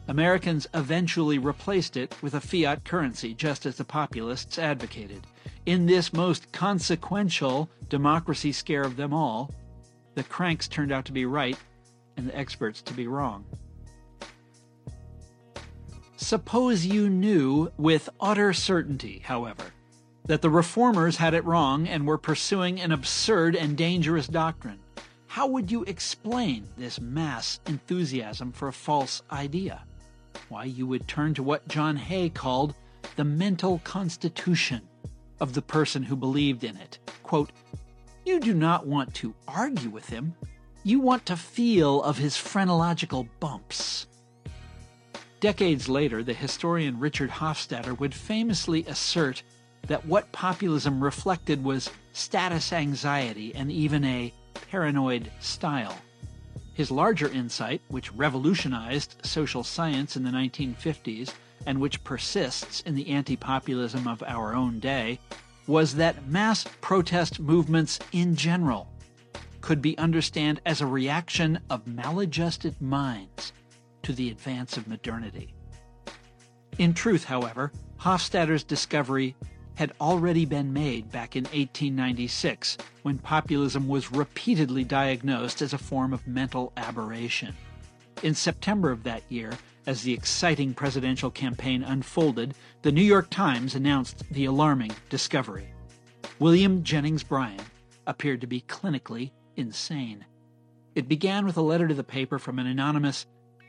[0.08, 5.26] Americans eventually replaced it with a fiat currency, just as the populists advocated.
[5.66, 9.50] In this most consequential democracy scare of them all,
[10.16, 11.58] the cranks turned out to be right
[12.18, 13.46] and the experts to be wrong.
[16.18, 19.66] Suppose you knew with utter certainty, however,
[20.26, 24.80] that the reformers had it wrong and were pursuing an absurd and dangerous doctrine.
[25.28, 29.84] How would you explain this mass enthusiasm for a false idea?
[30.50, 32.76] Why, you would turn to what John Hay called
[33.16, 34.82] the mental constitution
[35.40, 37.00] of the person who believed in it.
[37.24, 37.52] Quote,
[38.26, 40.34] you do not want to argue with him.
[40.84, 44.08] You want to feel of his phrenological bumps.
[45.40, 49.44] Decades later, the historian Richard Hofstadter would famously assert
[49.88, 54.34] that what populism reflected was status anxiety and even a
[54.70, 55.98] paranoid style.
[56.74, 61.34] His larger insight, which revolutionized social science in the 1950s
[61.66, 65.20] and which persists in the anti populism of our own day,
[65.68, 68.90] was that mass protest movements in general
[69.62, 73.54] could be understood as a reaction of maladjusted minds
[74.02, 75.54] to the advance of modernity.
[76.80, 79.36] In truth, however, Hofstadter's discovery
[79.76, 86.14] had already been made back in 1896 when populism was repeatedly diagnosed as a form
[86.14, 87.56] of mental aberration.
[88.22, 89.52] In September of that year,
[89.86, 95.68] as the exciting presidential campaign unfolded, the New York Times announced the alarming discovery.
[96.40, 97.60] William Jennings Bryan
[98.08, 100.26] appeared to be clinically insane.
[100.96, 103.26] It began with a letter to the paper from an anonymous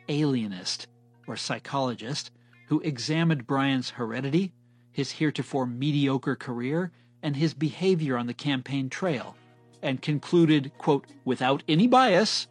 [0.08, 0.86] alienist
[1.26, 2.30] or psychologist
[2.68, 4.52] who examined Bryan's heredity,
[4.94, 6.90] his heretofore mediocre career,
[7.22, 9.36] and his behavior on the campaign trail,
[9.82, 12.46] and concluded, quote, without any bias,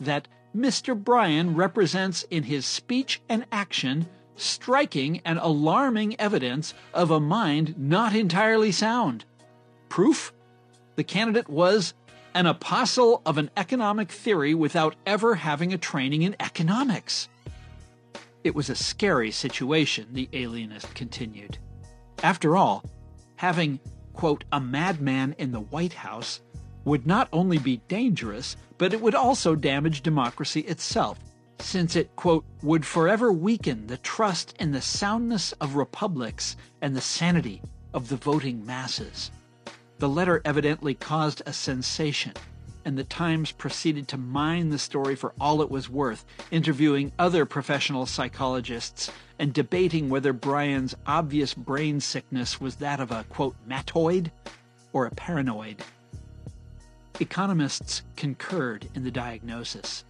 [0.00, 0.96] that Mr.
[0.96, 8.14] Bryan represents in his speech and action striking and alarming evidence of a mind not
[8.14, 9.24] entirely sound.
[9.88, 10.32] Proof?
[10.96, 11.94] The candidate was
[12.34, 17.28] an apostle of an economic theory without ever having a training in economics.
[18.44, 21.58] It was a scary situation, the alienist continued.
[22.22, 22.84] After all,
[23.36, 23.80] having,
[24.12, 26.40] quote, a madman in the White House
[26.84, 31.18] would not only be dangerous, but it would also damage democracy itself,
[31.58, 37.00] since it, quote, would forever weaken the trust in the soundness of republics and the
[37.00, 37.62] sanity
[37.94, 39.30] of the voting masses.
[39.98, 42.32] The letter evidently caused a sensation
[42.84, 47.44] and the Times proceeded to mine the story for all it was worth, interviewing other
[47.46, 54.30] professional psychologists and debating whether Bryan's obvious brain sickness was that of a, quote, mattoid
[54.92, 55.82] or a paranoid.
[57.20, 60.04] Economists concurred in the diagnosis.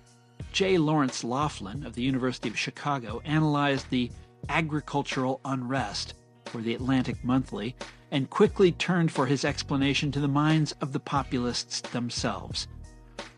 [0.52, 0.78] J.
[0.78, 4.10] Laurence Laughlin of the University of Chicago analyzed the
[4.48, 6.14] agricultural unrest
[6.46, 7.74] for the Atlantic Monthly
[8.10, 12.68] and quickly turned for his explanation to the minds of the populists themselves.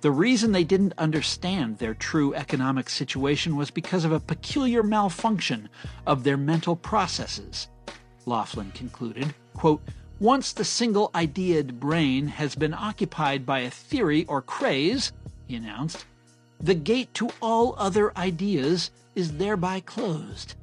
[0.00, 5.68] The reason they didn't understand their true economic situation was because of a peculiar malfunction
[6.06, 7.68] of their mental processes.
[8.26, 9.82] Laughlin concluded, quote,
[10.20, 15.12] Once the single ideaed brain has been occupied by a theory or craze,
[15.46, 16.04] he announced,
[16.60, 20.54] the gate to all other ideas is thereby closed.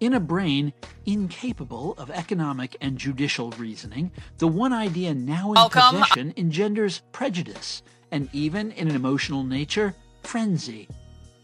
[0.00, 0.72] In a brain
[1.04, 5.82] incapable of economic and judicial reasoning, the one idea now in Welcome.
[6.00, 10.88] possession engenders prejudice, and even in an emotional nature, frenzy.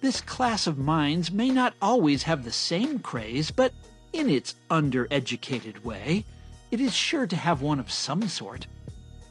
[0.00, 3.74] This class of minds may not always have the same craze, but
[4.14, 6.24] in its undereducated way,
[6.70, 8.66] it is sure to have one of some sort.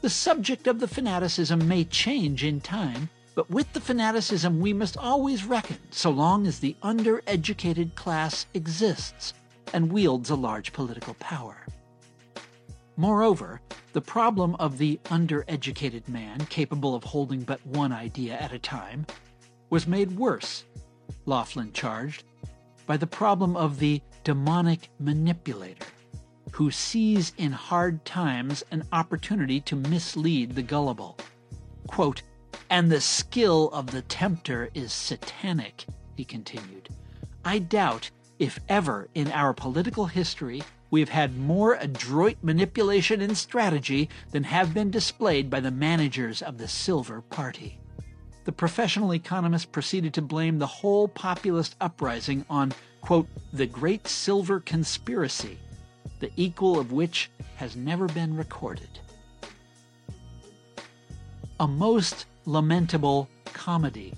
[0.02, 4.96] The subject of the fanaticism may change in time, but with the fanaticism we must
[4.96, 9.34] always reckon so long as the undereducated class exists
[9.74, 11.66] and wields a large political power.
[12.96, 13.60] Moreover,
[13.92, 19.06] the problem of the undereducated man capable of holding but one idea at a time
[19.68, 20.64] was made worse,
[21.26, 22.24] Laughlin charged,
[22.86, 25.84] by the problem of the demonic manipulator,
[26.52, 31.18] who sees in hard times an opportunity to mislead the gullible.
[31.86, 32.22] Quote,
[32.70, 36.88] and the skill of the tempter is satanic, he continued.
[37.44, 43.36] I doubt if ever in our political history we have had more adroit manipulation and
[43.36, 47.78] strategy than have been displayed by the managers of the Silver Party.
[48.44, 54.60] The professional economist proceeded to blame the whole populist uprising on, quote, the great silver
[54.60, 55.58] conspiracy,
[56.20, 58.88] the equal of which has never been recorded.
[61.58, 64.14] A most lamentable comedy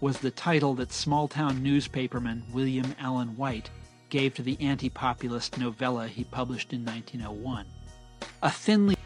[0.00, 3.70] was the title that small town newspaperman William Allen White
[4.10, 7.66] gave to the anti populist novella he published in 1901.
[8.42, 8.96] A thinly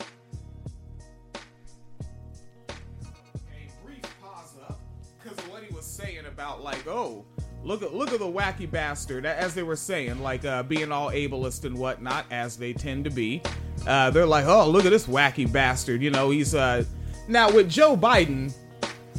[0.00, 0.04] a
[3.84, 4.80] brief pause up
[5.22, 7.24] because what he was saying about like, oh,
[7.62, 9.26] look at look at the wacky bastard.
[9.26, 13.10] As they were saying, like uh, being all ableist and whatnot, as they tend to
[13.10, 13.42] be.
[13.86, 16.00] Uh, they're like, oh, look at this wacky bastard.
[16.00, 16.84] You know, he's uh
[17.28, 18.52] now with Joe Biden.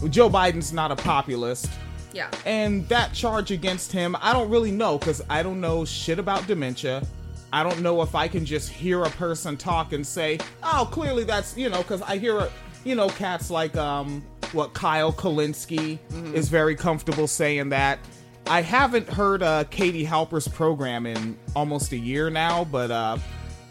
[0.10, 1.70] Joe Biden's not a populist.
[2.14, 2.30] Yeah.
[2.46, 6.48] And that charge against him, I don't really know because I don't know shit about
[6.48, 7.06] dementia.
[7.52, 11.24] I don't know if I can just hear a person talk and say, "Oh, clearly
[11.24, 12.52] that's you know," because I hear, a,
[12.84, 16.00] you know, cats like um, what Kyle Kulinski
[16.34, 18.00] is very comfortable saying that.
[18.48, 23.18] I haven't heard uh, Katie Halper's program in almost a year now, but uh,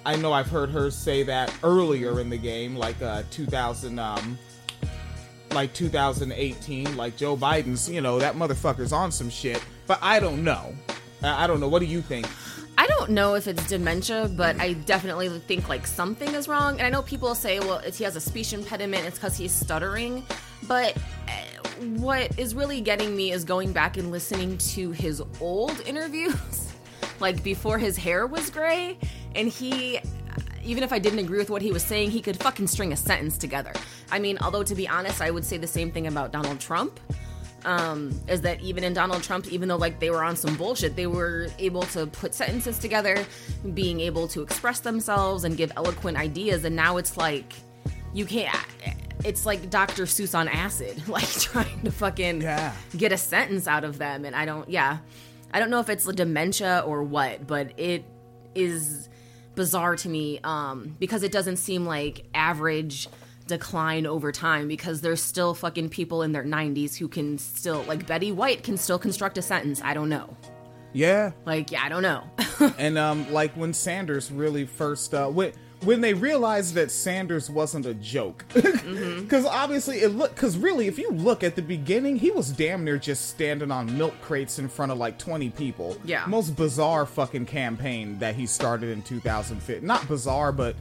[0.06, 3.98] I know I've heard her say that earlier in the game, like uh, 2000.
[3.98, 4.38] Um,
[5.52, 9.64] like 2018, like Joe Biden's, you know, that motherfucker's on some shit.
[9.86, 10.74] But I don't know.
[11.22, 11.68] I don't know.
[11.68, 12.26] What do you think?
[12.76, 16.78] I don't know if it's dementia, but I definitely think like something is wrong.
[16.78, 19.52] And I know people say, well, if he has a speech impediment, it's because he's
[19.52, 20.24] stuttering.
[20.66, 20.96] But
[21.28, 26.73] uh, what is really getting me is going back and listening to his old interviews,
[27.24, 28.98] like before his hair was gray.
[29.34, 29.98] And he,
[30.62, 32.96] even if I didn't agree with what he was saying, he could fucking string a
[32.96, 33.72] sentence together.
[34.12, 37.00] I mean, although to be honest, I would say the same thing about Donald Trump
[37.64, 40.96] um, is that even in Donald Trump, even though like they were on some bullshit,
[40.96, 43.24] they were able to put sentences together,
[43.72, 46.64] being able to express themselves and give eloquent ideas.
[46.66, 47.54] And now it's like
[48.12, 48.54] you can't.
[49.24, 50.02] It's like Dr.
[50.04, 52.74] Seuss on acid, like trying to fucking Yeah.
[52.98, 54.26] get a sentence out of them.
[54.26, 54.68] And I don't.
[54.68, 54.98] Yeah,
[55.54, 58.04] I don't know if it's dementia or what, but it
[58.56, 59.08] is
[59.54, 63.08] bizarre to me um, because it doesn't seem like average
[63.46, 68.04] decline over time because there's still fucking people in their 90s who can still like
[68.04, 69.80] Betty White can still construct a sentence.
[69.84, 70.36] I don't know.
[70.92, 71.30] Yeah.
[71.44, 72.24] Like yeah, I don't know.
[72.78, 75.28] And um, like when Sanders really first uh,
[75.84, 79.22] when they realized that Sanders wasn't a joke, mm-hmm.
[79.22, 82.84] because obviously it looked because really if you look at the beginning, he was damn
[82.84, 85.96] near just standing on milk crates in front of like twenty people.
[86.04, 86.24] Yeah.
[86.26, 89.82] Most bizarre fucking campaign that he started in 2005.
[89.82, 90.76] Not bizarre, but.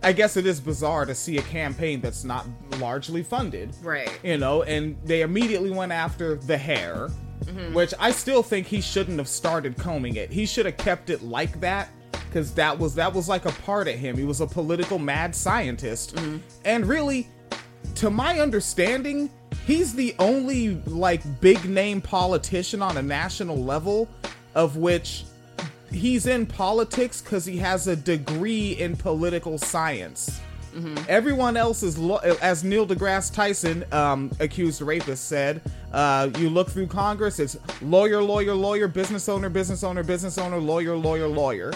[0.00, 2.46] I guess it is bizarre to see a campaign that's not
[2.78, 3.74] largely funded.
[3.82, 4.08] Right.
[4.22, 7.08] You know, and they immediately went after the hair,
[7.40, 7.74] mm-hmm.
[7.74, 10.30] which I still think he shouldn't have started combing it.
[10.30, 13.88] He should have kept it like that because that was that was like a part
[13.88, 14.16] of him.
[14.16, 16.38] He was a political mad scientist, mm-hmm.
[16.64, 17.28] and really,
[17.96, 19.30] to my understanding,
[19.66, 24.08] he's the only like big name politician on a national level
[24.54, 25.24] of which
[25.90, 30.40] he's in politics because he has a degree in political science.
[31.08, 35.60] Everyone else is, lo- as Neil deGrasse Tyson, um, accused rapist, said,
[35.92, 40.58] Uh, you look through Congress, it's lawyer, lawyer, lawyer, business owner, business owner, business owner,
[40.58, 41.72] lawyer, lawyer, lawyer.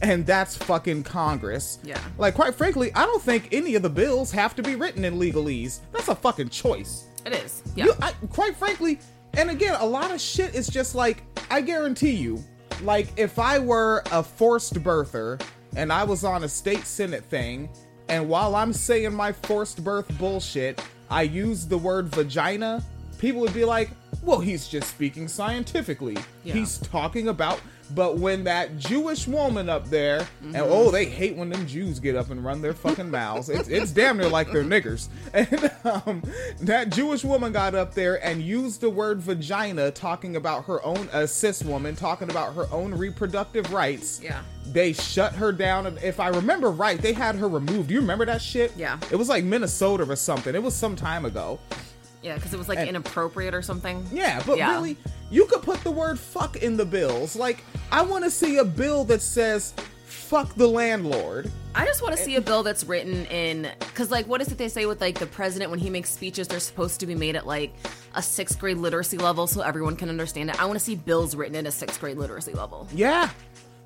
[0.00, 1.78] And that's fucking Congress.
[1.82, 1.98] Yeah.
[2.18, 5.18] Like, quite frankly, I don't think any of the bills have to be written in
[5.18, 5.80] legalese.
[5.90, 7.06] That's a fucking choice.
[7.26, 7.62] It is.
[7.74, 7.86] Yeah.
[7.86, 9.00] You, I, quite frankly,
[9.34, 12.42] and again, a lot of shit is just like I guarantee you,
[12.82, 15.40] like if I were a forced birther
[15.76, 17.68] and I was on a state senate thing,
[18.12, 22.84] and while I'm saying my forced birth bullshit, I use the word vagina,
[23.18, 23.90] people would be like,
[24.22, 26.18] "Well, he's just speaking scientifically.
[26.44, 26.52] Yeah.
[26.52, 27.58] He's talking about."
[27.94, 32.16] But when that Jewish woman up there, and oh, they hate when them Jews get
[32.16, 33.48] up and run their fucking mouths.
[33.48, 35.08] It's, it's damn near like they're niggers.
[35.34, 36.22] And um,
[36.60, 41.08] that Jewish woman got up there and used the word vagina, talking about her own,
[41.12, 44.20] a cis woman, talking about her own reproductive rights.
[44.22, 44.42] Yeah.
[44.66, 45.86] They shut her down.
[45.86, 47.88] and If I remember right, they had her removed.
[47.88, 48.72] Do you remember that shit?
[48.76, 48.98] Yeah.
[49.10, 50.54] It was like Minnesota or something.
[50.54, 51.58] It was some time ago.
[52.22, 54.06] Yeah, because it was like And- inappropriate or something.
[54.12, 54.72] Yeah, but Yeah.
[54.72, 54.96] really,
[55.30, 57.34] you could put the word fuck in the bills.
[57.36, 59.74] Like, I want to see a bill that says
[60.06, 61.50] fuck the landlord.
[61.74, 64.48] I just want to eh, see a bill that's written in because, like, what is
[64.52, 66.46] it they say with like the president when he makes speeches?
[66.48, 67.74] They're supposed to be made at like
[68.14, 70.60] a sixth grade literacy level so everyone can understand it.
[70.60, 72.86] I want to see bills written at a sixth grade literacy level.
[72.94, 73.30] Yeah.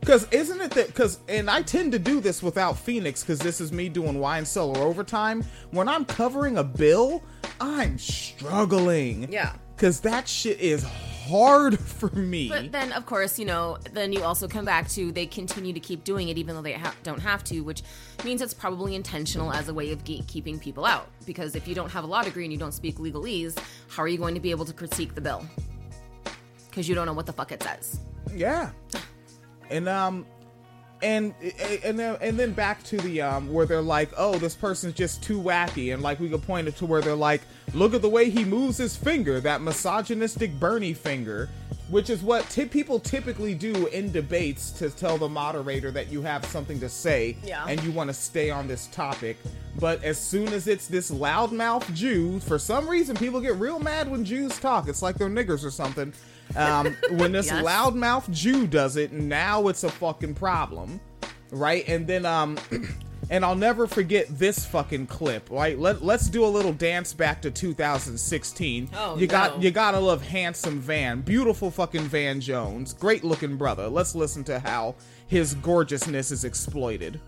[0.06, 3.60] Because isn't it that, because, and I tend to do this without Phoenix because this
[3.60, 5.44] is me doing wine cellar overtime.
[5.72, 7.24] When I'm covering a bill,
[7.60, 9.26] I'm struggling.
[9.32, 9.54] Yeah.
[9.74, 12.48] Because that shit is hard for me.
[12.48, 15.80] But then, of course, you know, then you also come back to they continue to
[15.80, 17.82] keep doing it even though they ha- don't have to, which
[18.24, 21.08] means it's probably intentional as a way of gatekeeping people out.
[21.26, 24.08] Because if you don't have a law degree and you don't speak legalese, how are
[24.08, 25.44] you going to be able to critique the bill?
[26.70, 27.98] Because you don't know what the fuck it says.
[28.32, 28.70] Yeah.
[29.70, 30.26] And um
[31.02, 31.34] and
[31.84, 35.22] and then and then back to the um where they're like, "Oh, this person's just
[35.22, 37.42] too wacky." And like we could point it to where they're like,
[37.74, 41.48] "Look at the way he moves his finger, that misogynistic Bernie finger."
[41.88, 46.20] Which is what ti people typically do in debates to tell the moderator that you
[46.22, 47.64] have something to say Yeah.
[47.68, 49.36] and you want to stay on this topic.
[49.78, 54.10] But as soon as it's this loudmouth Jew, for some reason people get real mad
[54.10, 54.88] when Jews talk.
[54.88, 56.12] It's like they're niggers or something.
[56.54, 57.64] Um, when this Yes.
[57.64, 61.00] loudmouth Jew does it, now it's a fucking problem,
[61.50, 61.86] right?
[61.88, 62.56] And then um,
[63.30, 65.50] and I'll never forget this fucking clip.
[65.50, 65.78] Right?
[65.78, 68.90] Let Let's do a little dance back to 2016.
[68.94, 69.62] Oh, you got no.
[69.62, 73.88] you gotta love handsome Van, beautiful fucking Van Jones, great looking brother.
[73.88, 74.94] Let's listen to how
[75.26, 77.20] his gorgeousness is exploited.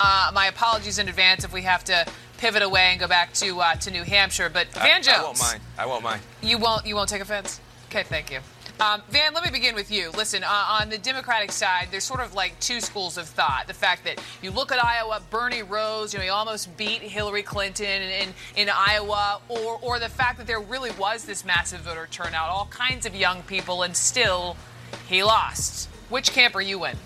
[0.00, 2.06] Uh, my apologies in advance if we have to
[2.38, 4.48] pivot away and go back to uh, to New Hampshire.
[4.48, 5.60] But Van Jones, I won't mind.
[5.76, 6.22] I won't mind.
[6.40, 6.86] You won't.
[6.86, 7.60] You won't take offense.
[7.88, 8.40] Okay, thank you.
[8.80, 10.10] Um, Van, let me begin with you.
[10.10, 13.64] Listen, uh, on the Democratic side, there's sort of like two schools of thought.
[13.66, 17.42] The fact that you look at Iowa, Bernie Rose, you know, he almost beat Hillary
[17.42, 21.80] Clinton in, in, in Iowa, or, or the fact that there really was this massive
[21.80, 24.56] voter turnout, all kinds of young people, and still
[25.08, 25.88] he lost.
[26.08, 26.96] Which camp are you in?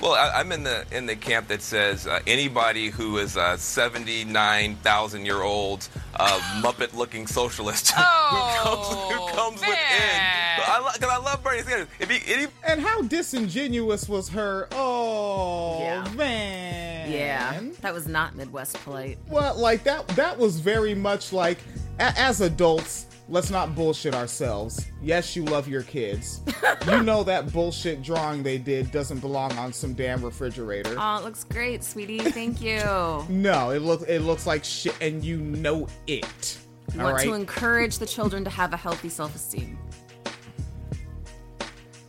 [0.00, 3.58] Well, I, I'm in the in the camp that says uh, anybody who is a
[3.58, 7.98] 79,000 year old uh, Muppet looking socialist Oh,
[8.30, 8.88] who comes,
[9.32, 9.74] who comes within.
[9.74, 10.60] man.
[10.70, 11.88] I, lo- 'cause I love Bernie Sanders.
[11.98, 14.68] If he, any, And how disingenuous was her?
[14.72, 16.04] Oh, Yeah.
[16.10, 17.10] Van.
[17.10, 19.18] Yeah, that was not Midwest polite.
[19.28, 20.06] Well, like that.
[20.08, 21.58] That was very much like,
[21.98, 24.86] a- as adults, let's not bullshit ourselves.
[25.02, 26.40] Yes, you love your kids.
[26.86, 30.96] you know that bullshit drawing they did doesn't belong on some damn refrigerator.
[30.98, 32.18] Oh, it looks great, sweetie.
[32.18, 32.82] Thank you.
[33.28, 36.58] no, it looks it looks like shit, and you know it.
[36.94, 37.26] You All want right.
[37.26, 39.78] to encourage the children to have a healthy self-esteem.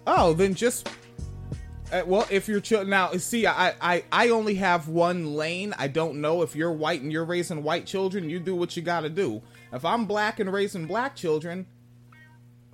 [0.07, 0.89] Oh, then just.
[1.91, 5.74] Uh, well, if you're chill now, see, I, I I only have one lane.
[5.78, 8.30] I don't know if you're white and you're raising white children.
[8.30, 9.41] You do what you got to do.
[9.72, 11.67] If I'm black and raising black children,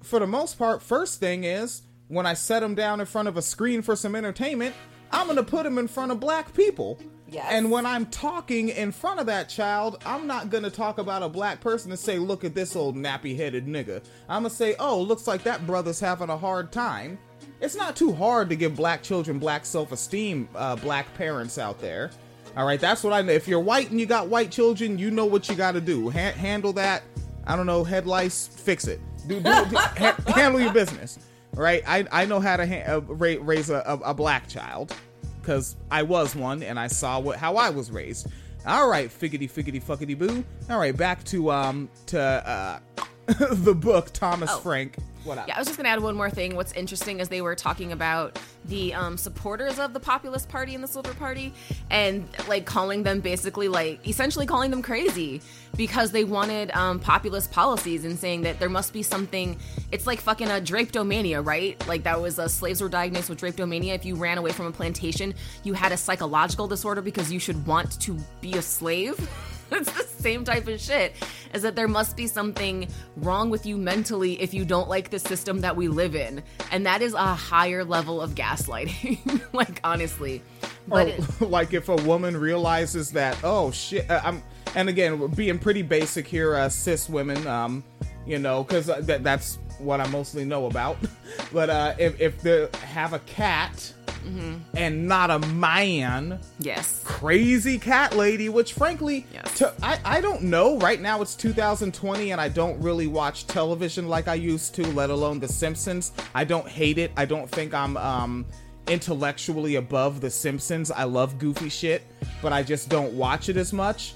[0.02, 3.38] for the most part, first thing is when I set them down in front of
[3.38, 4.76] a screen for some entertainment,
[5.12, 7.00] I'm gonna put them in front of black people.
[7.28, 7.48] Yes.
[7.50, 11.30] And when I'm talking in front of that child, I'm not gonna talk about a
[11.30, 15.26] black person and say, "Look at this old nappy-headed nigga." I'm gonna say, "Oh, looks
[15.26, 17.18] like that brother's having a hard time."
[17.62, 22.12] It's not too hard to give black children black self-esteem, uh, black parents out there.
[22.56, 23.34] All right, that's what I know.
[23.34, 26.10] If you're white and you got white children, you know what you got to do.
[26.10, 27.04] Ha- handle that.
[27.46, 29.00] I don't know, head lice, fix it.
[29.28, 31.20] Do, do, ha- handle your business.
[31.54, 31.84] Right?
[31.88, 34.94] I, I know how to ha- uh, raise a, a, a black child
[35.42, 38.28] because I was one and I saw what how I was raised.
[38.66, 40.44] All right, figgity figgity fuckity boo.
[40.70, 42.80] All right, back to um to uh
[43.40, 44.60] the book Thomas Oh.
[44.60, 44.96] Frank.
[45.24, 45.48] What up?
[45.48, 46.56] Yeah, I was just gonna add one more thing.
[46.56, 50.84] What's interesting is they were talking about the um, supporters of the Populist Party and
[50.84, 51.52] the Silver Party,
[51.90, 55.42] and like calling them basically like essentially calling them crazy
[55.76, 59.58] because they wanted um, populist policies and saying that there must be something.
[59.92, 61.76] It's like fucking a drapetomania, right?
[61.88, 63.96] Like that was uh, slaves were diagnosed with drapetomania.
[63.96, 67.66] If you ran away from a plantation, you had a psychological disorder because you should
[67.66, 69.18] want to be a slave.
[69.76, 71.14] it's the same type of shit
[71.54, 75.20] is that there must be something wrong with you mentally if you don't like the
[75.20, 76.44] system that we live in.
[76.72, 80.42] And that is a higher level of gaslighting like honestly.
[80.88, 84.44] But it- like if a woman realizes that oh shit uh, i'm
[84.76, 87.84] and again being pretty basic here uh, cis women um
[88.26, 90.98] you know because that, that's what i mostly know about.
[91.54, 93.92] But uh if, if they have a cat
[94.26, 94.56] Mm-hmm.
[94.76, 96.40] and not a man.
[96.58, 97.00] Yes.
[97.06, 99.60] Crazy cat lady which frankly Yes.
[99.60, 100.80] to, I, I don't know.
[100.80, 105.12] Right now it's 2020 and i don't really watch television like i used to let
[105.12, 106.12] alone the simpsons.
[106.34, 107.12] I don't hate it.
[107.16, 108.48] I don't think i'm um
[108.88, 110.90] intellectually above the simpsons.
[110.90, 112.02] I love goofy shit
[112.42, 114.16] but i just don't watch it as much.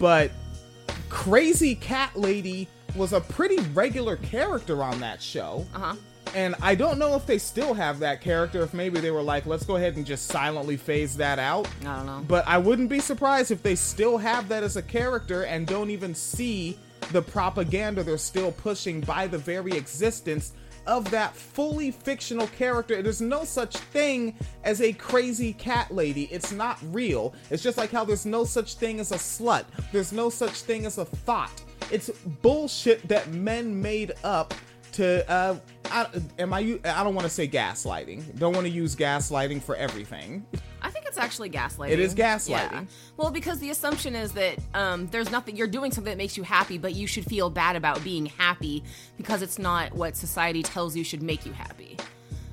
[0.00, 0.32] But
[1.08, 5.94] crazy cat lady was a pretty regular character on that show uh-huh
[6.34, 9.46] and I don't know if they still have that character, if maybe they were like,
[9.46, 11.68] let's go ahead and just silently phase that out.
[11.82, 12.24] I don't know.
[12.26, 15.90] But I wouldn't be surprised if they still have that as a character and don't
[15.90, 16.78] even see
[17.12, 20.54] the propaganda they're still pushing by the very existence
[20.86, 23.02] of that fully fictional character.
[23.02, 26.24] There's no such thing as a crazy cat lady.
[26.30, 27.34] It's not real.
[27.50, 29.64] It's just like how there's no such thing as a slut.
[29.92, 31.62] There's no such thing as a thought.
[31.90, 32.10] It's
[32.42, 34.54] bullshit that men made up
[34.92, 35.58] to uh
[35.90, 36.06] I,
[36.38, 38.38] am I I don't want to say gaslighting.
[38.38, 40.46] Don't want to use gaslighting for everything.
[40.80, 41.90] I think it's actually gaslighting.
[41.90, 42.48] It is gaslighting.
[42.72, 42.84] Yeah.
[43.16, 46.42] Well, because the assumption is that um, there's nothing you're doing something that makes you
[46.42, 48.84] happy, but you should feel bad about being happy
[49.16, 51.96] because it's not what society tells you should make you happy.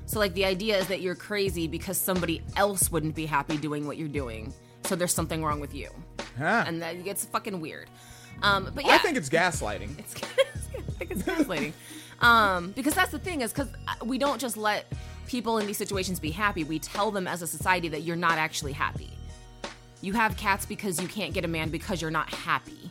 [0.06, 3.86] So, like, the idea is that you're crazy because somebody else wouldn't be happy doing
[3.86, 4.52] what you're doing.
[4.84, 5.88] So there's something wrong with you,
[6.36, 6.64] Huh.
[6.66, 7.88] and that gets fucking weird.
[8.42, 9.98] Um, but yeah, I think it's gaslighting.
[9.98, 11.72] it's I think it's gaslighting.
[12.20, 13.68] Um, because that's the thing is because
[14.04, 14.92] we don't just let
[15.26, 16.64] people in these situations be happy.
[16.64, 19.10] We tell them as a society that you're not actually happy.
[20.00, 22.90] You have cats because you can't get a man because you're not happy.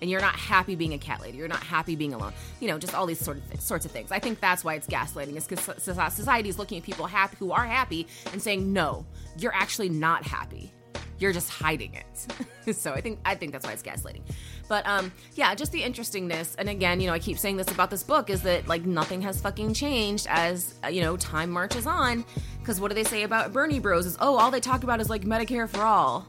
[0.00, 1.38] And you're not happy being a cat lady.
[1.38, 2.32] You're not happy being alone.
[2.60, 4.12] You know, just all these sort of th- sorts of things.
[4.12, 5.36] I think that's why it's gaslighting.
[5.36, 9.06] Is because society is looking at people happy who are happy and saying, "No,
[9.38, 10.72] you're actually not happy.
[11.18, 14.22] You're just hiding it." so I think I think that's why it's gaslighting.
[14.68, 16.54] But um, yeah, just the interestingness.
[16.56, 19.22] And again, you know, I keep saying this about this book is that like nothing
[19.22, 22.24] has fucking changed as uh, you know time marches on.
[22.58, 24.06] Because what do they say about Bernie Bros?
[24.06, 26.26] Is oh, all they talk about is like Medicare for all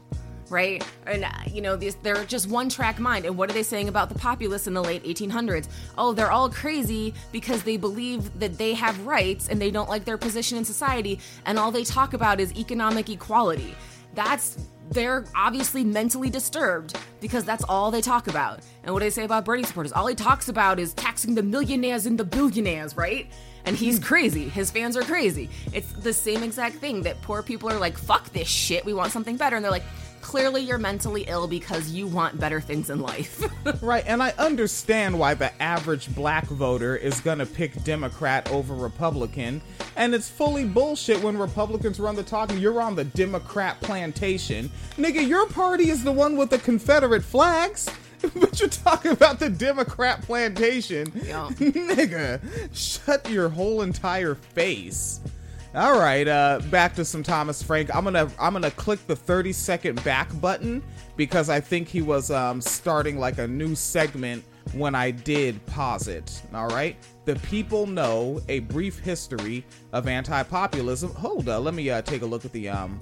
[0.50, 0.86] right?
[1.06, 3.24] And uh, you know, these they're just one track mind.
[3.24, 5.68] And what are they saying about the populists in the late 1800s?
[5.98, 10.04] Oh, they're all crazy because they believe that they have rights and they don't like
[10.04, 13.74] their position in society, and all they talk about is economic equality.
[14.14, 14.58] That's
[14.90, 18.60] they're obviously mentally disturbed because that's all they talk about.
[18.84, 19.92] And what do they say about Bernie supporters?
[19.92, 23.30] All he talks about is taxing the millionaires and the billionaires, right?
[23.64, 24.04] And he's hmm.
[24.04, 24.48] crazy.
[24.48, 25.50] His fans are crazy.
[25.72, 28.84] It's the same exact thing that poor people are like, fuck this shit.
[28.84, 29.56] We want something better.
[29.56, 29.84] And they're like,
[30.26, 33.44] clearly you're mentally ill because you want better things in life.
[33.82, 39.60] Right, and I understand why the average black voter is gonna pick Democrat over Republican,
[39.96, 42.58] and it's fully bullshit when Republicans run the talking.
[42.58, 44.70] You're on the Democrat plantation.
[44.96, 47.88] Nigga, your party is the one with the Confederate flags.
[48.34, 51.12] But you're talking about the Democrat plantation.
[51.14, 51.48] Yeah.
[51.58, 52.40] Nigga,
[52.74, 55.20] shut your whole entire face.
[55.76, 57.94] All right, uh, back to some Thomas Frank.
[57.94, 60.82] I'm gonna I'm gonna click the 30 second back button
[61.16, 66.08] because I think he was um, starting like a new segment when I did pause
[66.08, 66.40] it.
[66.54, 66.96] All right,
[67.26, 71.10] the people no a brief history of anti-populism.
[71.10, 72.98] Hold up, let me uh, take a look at the um,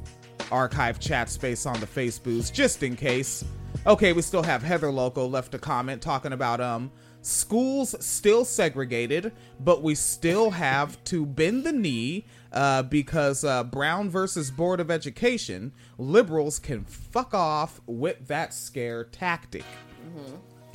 [0.50, 3.44] archive chat space on the Facebooks just in case.
[3.86, 6.90] Okay, we still have Heather Loco left a comment talking about um
[7.22, 12.24] schools still segregated, but we still have to bend the knee
[12.55, 19.05] uh, because uh, Brown versus Board of Education, liberals can fuck off with that scare
[19.05, 19.64] tactic.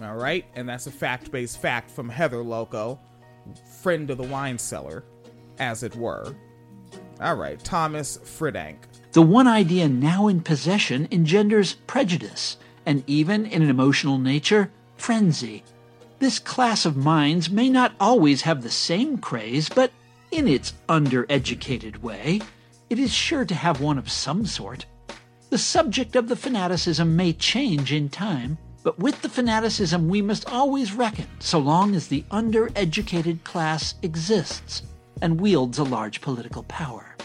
[0.02, 3.00] All right, and that's a fact-based fact from Heather Loco,
[3.82, 5.04] friend of the wine cellar,
[5.58, 6.36] as it were.
[7.22, 8.78] All right, Thomas Fridank.
[9.12, 15.64] The one idea now in possession engenders prejudice, and even in an emotional nature, frenzy.
[16.20, 19.92] This class of minds may not always have the same craze, but
[20.32, 22.42] in its undereducated way,
[22.90, 24.86] it is sure to have one of some sort.
[25.50, 30.50] The subject of the fanaticism may change in time, But with the fanaticism we must
[30.50, 34.84] always reckon, so long as the undereducated class exists
[35.22, 37.16] and wields a large political power.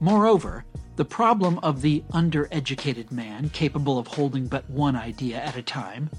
[0.00, 0.64] Moreover,
[0.96, 6.10] the problem of the undereducated man, capable of holding but one idea at a time,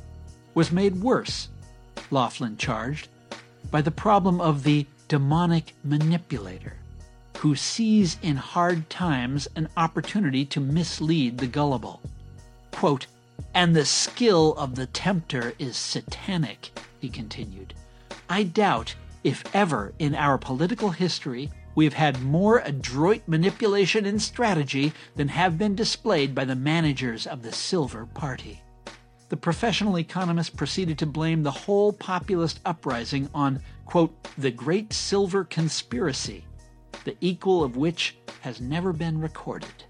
[0.54, 1.50] was made worse,
[2.10, 3.10] Laughlin charged,
[3.70, 6.74] by the problem of the demonic manipulator,
[7.38, 12.02] who sees in hard times an opportunity to mislead the gullible.
[12.72, 13.08] Quote,
[13.54, 17.74] and the skill of the tempter is satanic, he continued.
[18.30, 24.22] I doubt if ever in our political history we have had more adroit manipulation and
[24.22, 28.62] strategy than have been displayed by the managers of the Silver Party.
[29.30, 35.44] The professional economist proceeded to blame the whole populist uprising on, quote, the Great Silver
[35.44, 36.46] Conspiracy,
[37.06, 39.84] the equal of which has never been recorded.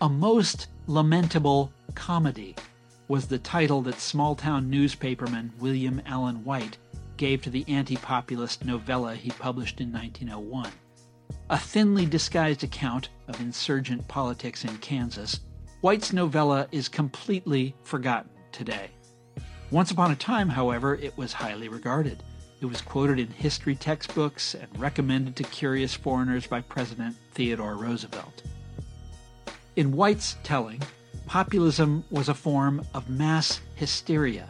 [0.00, 2.56] A most lamentable comedy
[3.06, 6.78] was the title that small town newspaperman William Allen White
[7.16, 10.72] gave to the anti populist novella he published in 1901.
[11.50, 15.38] A thinly disguised account of insurgent politics in Kansas,
[15.82, 18.92] White's novella is completely forgotten today.
[19.72, 22.22] Once upon a time, however, it was highly regarded.
[22.60, 28.44] It was quoted in history textbooks and recommended to curious foreigners by President Theodore Roosevelt.
[29.74, 30.80] In White's telling,
[31.26, 34.46] populism was a form of mass hysteria,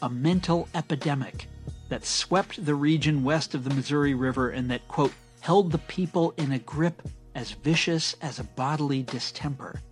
[0.00, 1.46] a mental epidemic
[1.90, 6.32] that swept the region west of the Missouri River and that, quote, held the people
[6.38, 9.82] in a grip as vicious as a bodily distemper.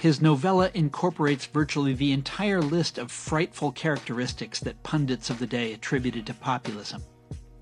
[0.00, 5.72] His novella incorporates virtually the entire list of frightful characteristics that pundits of the day
[5.72, 7.02] attributed to populism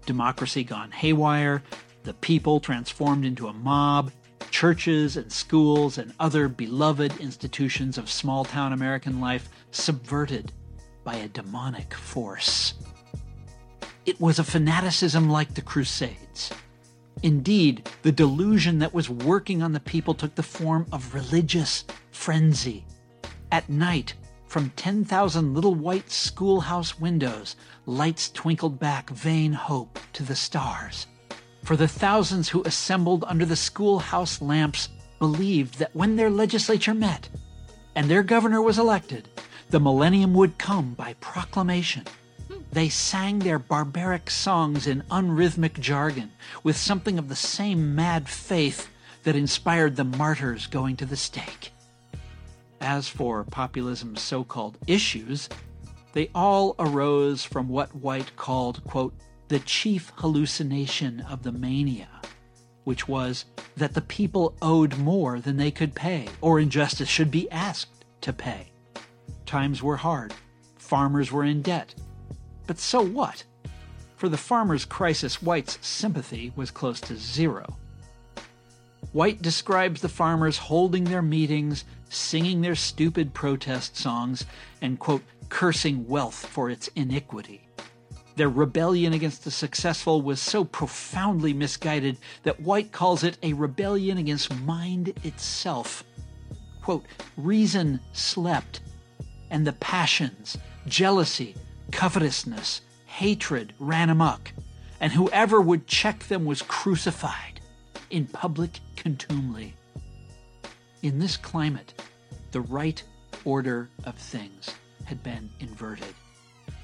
[0.07, 1.63] democracy gone haywire,
[2.03, 4.13] the people transformed into a mob,
[4.51, 10.53] churches and schools and other beloved institutions of small town American life subverted
[11.05, 12.75] by a demonic force.
[14.05, 16.53] It was a fanaticism like the Crusades.
[17.23, 22.85] Indeed, the delusion that was working on the people took the form of religious frenzy.
[23.53, 24.15] At night,
[24.47, 27.57] from 10,000 little white schoolhouse windows,
[27.87, 31.07] lights twinkled back vain hope to the stars.
[31.63, 34.89] For the thousands who assembled under the schoolhouse lamps
[35.21, 37.29] believed that when their legislature met
[37.95, 39.29] and their governor was elected,
[39.71, 42.05] the millennium would come by proclamation.
[42.73, 46.33] They sang their barbaric songs in unrhythmic jargon
[46.65, 48.89] with something of the same mad faith
[49.25, 51.71] that inspired the martyrs going to the stake.
[52.81, 55.51] As for populism's so called issues,
[56.15, 59.15] they all arose from what White called, quote,
[59.49, 62.09] the chief hallucination of the mania,
[62.85, 63.45] which was
[63.77, 68.33] that the people owed more than they could pay, or injustice should be asked to
[68.33, 68.73] pay.
[69.45, 70.33] Times were hard,
[70.79, 71.95] farmers were in debt.
[72.67, 73.45] But so what?
[74.17, 77.77] For the farmers' crisis, White's sympathy was close to zero.
[79.13, 84.47] White describes the farmers holding their meetings, singing their stupid protest songs,
[84.81, 87.69] and, quote, cursing wealth for its iniquity.
[88.37, 94.17] Their rebellion against the successful was so profoundly misguided that White calls it a rebellion
[94.17, 96.05] against mind itself.
[96.81, 97.05] Quote,
[97.37, 98.81] reason slept,
[99.51, 100.57] and the passions,
[100.87, 101.55] jealousy,
[101.93, 104.53] covetousness, hatred ran amok,
[105.01, 107.61] and whoever would check them was crucified
[108.11, 109.75] in public contumely.
[111.03, 111.95] In this climate,
[112.51, 113.03] the right
[113.45, 114.75] order of things
[115.05, 116.15] had been inverted.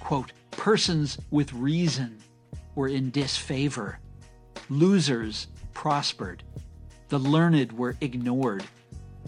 [0.00, 2.18] Quote, persons with reason
[2.74, 3.98] were in disfavor.
[4.68, 6.42] Losers prospered.
[7.08, 8.64] The learned were ignored.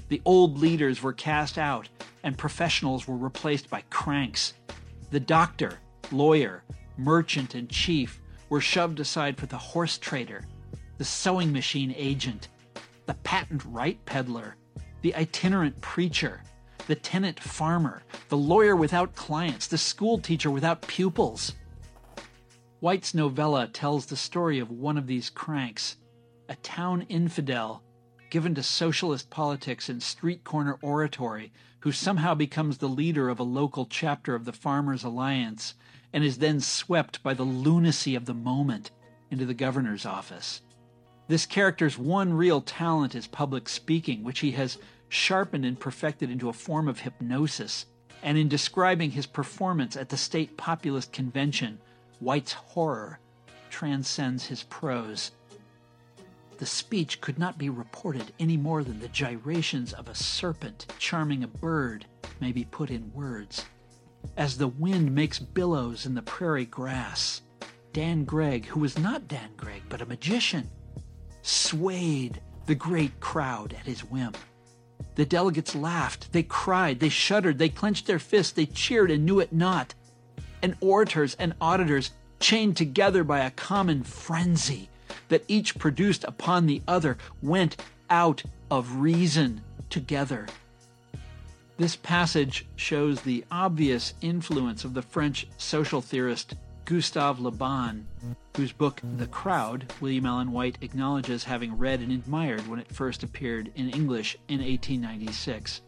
[0.09, 1.89] The old leaders were cast out,
[2.23, 4.55] and professionals were replaced by cranks.
[5.11, 5.81] The doctor,
[6.13, 6.63] lawyer,
[6.97, 10.45] merchant, and chief were shoved aside for the horse trader,
[10.99, 12.49] the sewing machine agent,
[13.07, 14.55] the patent right peddler,
[15.03, 16.43] the itinerant preacher,
[16.87, 21.55] the tenant farmer, the lawyer without clients, the school teacher without pupils.
[22.79, 25.97] White's novella tells the story of one of these cranks,
[26.49, 27.83] a town infidel
[28.31, 33.45] given to socialist politics and street corner oratory, who somehow becomes the leader of a
[33.45, 35.75] local chapter of the Farmers Alliance
[36.13, 38.91] and is then swept by the lunacy of the moment
[39.31, 40.61] into the governor's office.
[41.29, 44.79] This character's one real talent is public speaking, which he has
[45.09, 47.87] sharpened and perfected into a form of hypnosis.
[48.23, 51.79] And in describing his performance at the state populist convention,
[52.19, 53.21] White's horror
[53.71, 55.31] transcends his prose.
[56.61, 61.43] The speech could not be reported any more than the gyrations of a serpent charming
[61.43, 62.05] a bird
[62.39, 63.65] may be put in words.
[64.37, 67.41] As the wind makes billows in the prairie grass,
[67.95, 70.69] Dan Gregg, who was not Dan Gregg but a magician,
[71.41, 74.35] swayed the great crowd at his whim.
[75.15, 79.41] The delegates laughed, they cried, they shuddered, they clenched their fists, they cheered and knew
[79.41, 79.95] it not.
[80.61, 84.91] And orators and auditors, chained together by a common frenzy
[85.31, 90.47] that each produced upon the other, went out of reason together.
[91.79, 96.55] This passage shows the obvious influence of the French social theorist
[96.85, 98.07] Gustave Le Bon,
[98.57, 103.23] whose book The Crowd William Allen White acknowledges having read and admired when it first
[103.23, 105.81] appeared in English in 1896.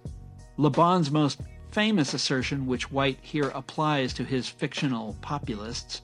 [0.56, 1.40] Le Bon's most
[1.72, 6.02] famous assertion, which White here applies to his fictional populists,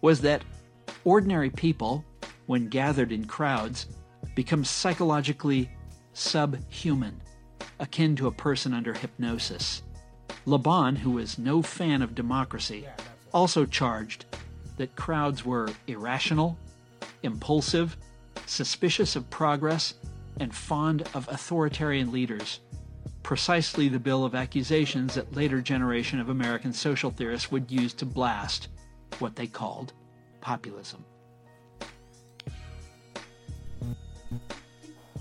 [0.00, 0.44] was that
[1.04, 2.04] ordinary people,
[2.46, 3.86] when gathered in crowds,
[4.34, 5.70] become psychologically
[6.12, 7.20] subhuman,
[7.80, 9.82] akin to a person under hypnosis.
[10.46, 12.86] Le Bon, who was no fan of democracy,
[13.32, 14.26] also charged
[14.76, 16.58] that crowds were irrational,
[17.22, 17.96] impulsive,
[18.46, 19.94] suspicious of progress,
[20.40, 22.60] and fond of authoritarian leaders.
[23.22, 28.04] Precisely the bill of accusations that later generation of American social theorists would use to
[28.04, 28.68] blast
[29.18, 29.92] what they called
[30.40, 31.04] populism.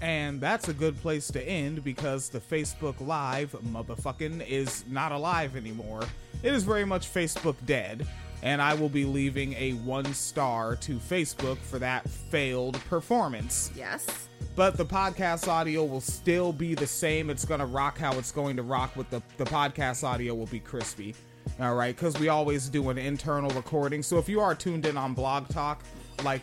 [0.01, 5.55] And that's a good place to end because the Facebook Live motherfucking is not alive
[5.55, 6.01] anymore.
[6.41, 8.05] It is very much Facebook dead.
[8.41, 13.71] And I will be leaving a one star to Facebook for that failed performance.
[13.73, 14.27] Yes.
[14.55, 17.29] But the podcast audio will still be the same.
[17.29, 20.47] It's going to rock how it's going to rock with the, the podcast audio will
[20.47, 21.15] be crispy.
[21.61, 21.95] All right.
[21.95, 24.03] Because we always do an internal recording.
[24.03, 25.81] So if you are tuned in on Blog Talk,
[26.25, 26.41] like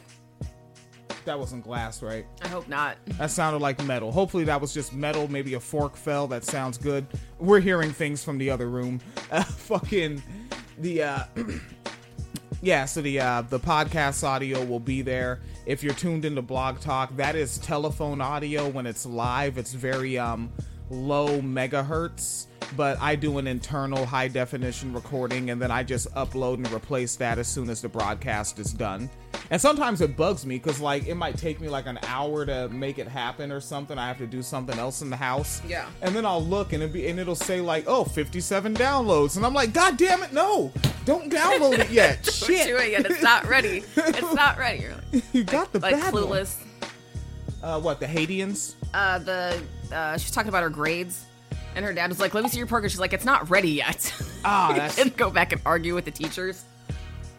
[1.24, 2.26] that wasn't glass, right?
[2.42, 2.96] I hope not.
[3.18, 4.12] That sounded like metal.
[4.12, 5.28] Hopefully, that was just metal.
[5.28, 6.26] Maybe a fork fell.
[6.26, 7.06] That sounds good.
[7.38, 9.00] We're hearing things from the other room.
[9.30, 10.22] Uh, fucking
[10.78, 11.24] the uh,
[12.62, 12.84] yeah.
[12.84, 15.40] So the uh, the podcast audio will be there.
[15.66, 18.68] If you're tuned into Blog Talk, that is telephone audio.
[18.68, 20.50] When it's live, it's very um
[20.90, 22.46] low megahertz.
[22.76, 27.16] But I do an internal high definition recording, and then I just upload and replace
[27.16, 29.10] that as soon as the broadcast is done.
[29.50, 32.68] And sometimes it bugs me because like it might take me like an hour to
[32.68, 33.98] make it happen or something.
[33.98, 35.60] I have to do something else in the house.
[35.66, 35.88] Yeah.
[36.02, 39.36] And then I'll look and it be and it'll say like, oh, 57 downloads.
[39.36, 40.72] And I'm like, God damn it, no.
[41.04, 42.24] Don't download it yet.
[42.32, 42.68] Shit.
[42.68, 43.06] do it yet.
[43.06, 43.82] It's not ready.
[43.96, 44.84] It's not ready.
[45.12, 46.46] Like, you got the like bad one.
[47.60, 48.76] Uh what, the Haitians?
[48.92, 49.62] Uh, the
[49.92, 51.24] uh, she's talking about her grades,
[51.74, 53.70] and her dad was like, "Let me see your program." She's like, "It's not ready
[53.70, 54.12] yet."
[54.44, 56.64] Ah, that's and go back and argue with the teachers.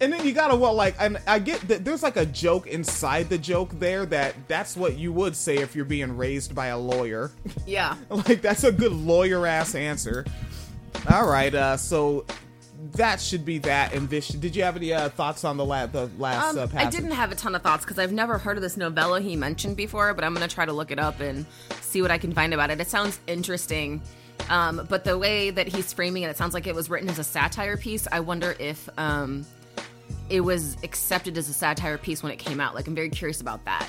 [0.02, 3.30] And then you gotta well, like, and I get that there's like a joke inside
[3.30, 6.78] the joke there that that's what you would say if you're being raised by a
[6.78, 7.32] lawyer.
[7.68, 7.96] Yeah.
[8.10, 10.26] like that's a good lawyer ass answer.
[11.12, 12.26] All right, uh, so
[12.94, 13.94] that should be that.
[13.94, 16.80] And this, did you have any uh, thoughts on the la- the last Um, uh,
[16.80, 19.36] I didn't have a ton of thoughts because I've never heard of this novella he
[19.36, 21.46] mentioned before, but I'm gonna try to look it up and
[21.82, 22.80] see what I can find about it.
[22.80, 24.02] It sounds interesting.
[24.50, 27.20] Um, but the way that he's framing it, it sounds like it was written as
[27.20, 28.08] a satire piece.
[28.12, 29.46] I wonder if um,
[30.30, 32.74] it was accepted as a satire piece when it came out.
[32.74, 33.88] Like, I'm very curious about that.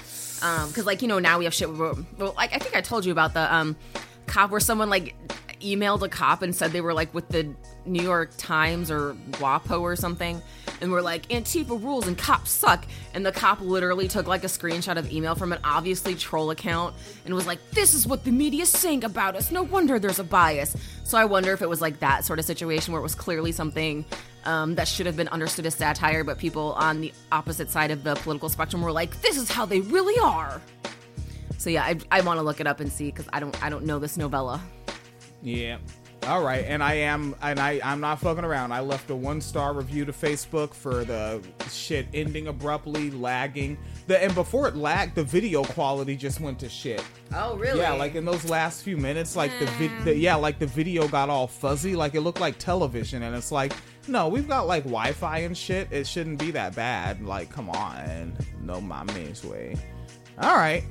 [0.68, 1.72] Because, like, you know, now we have shit.
[1.72, 3.76] Where, well, like, I think I told you about the um,
[4.26, 5.14] cop where someone, like,
[5.62, 7.54] emailed a cop and said they were, like, with the
[7.86, 10.42] New York Times or WAPO or something.
[10.80, 12.84] And we're like, Antifa rules and cops suck.
[13.14, 16.94] And the cop literally took, like, a screenshot of email from an obviously troll account
[17.24, 19.50] and was like, this is what the media's saying about us.
[19.50, 20.76] No wonder there's a bias.
[21.04, 23.52] So I wonder if it was, like, that sort of situation where it was clearly
[23.52, 24.04] something
[24.44, 28.04] um, that should have been understood as satire, but people on the opposite side of
[28.04, 30.60] the political spectrum were like, "This is how they really are."
[31.58, 33.70] So yeah, I, I want to look it up and see because I don't I
[33.70, 34.60] don't know this novella.
[35.42, 35.78] Yeah.
[36.28, 38.70] All right, and I am, and I, I'm not fucking around.
[38.70, 43.76] I left a one star review to Facebook for the shit ending abruptly, lagging.
[44.06, 47.04] The and before it lagged, the video quality just went to shit.
[47.34, 47.80] Oh really?
[47.80, 51.08] Yeah, like in those last few minutes, like the, vid- the yeah, like the video
[51.08, 53.72] got all fuzzy, like it looked like television, and it's like,
[54.06, 55.88] no, we've got like Wi-Fi and shit.
[55.90, 57.20] It shouldn't be that bad.
[57.24, 59.74] Like, come on, no mama's way.
[60.40, 60.84] All right.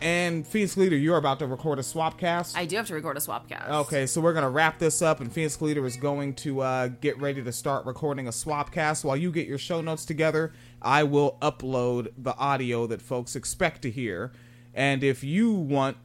[0.00, 2.56] And Phoenix Leader, you're about to record a swap cast.
[2.56, 3.68] I do have to record a swap cast.
[3.68, 7.18] Okay, so we're gonna wrap this up, and Phoenix Leader is going to uh, get
[7.20, 9.04] ready to start recording a swap cast.
[9.04, 13.82] While you get your show notes together, I will upload the audio that folks expect
[13.82, 14.32] to hear.
[14.74, 15.96] And if you want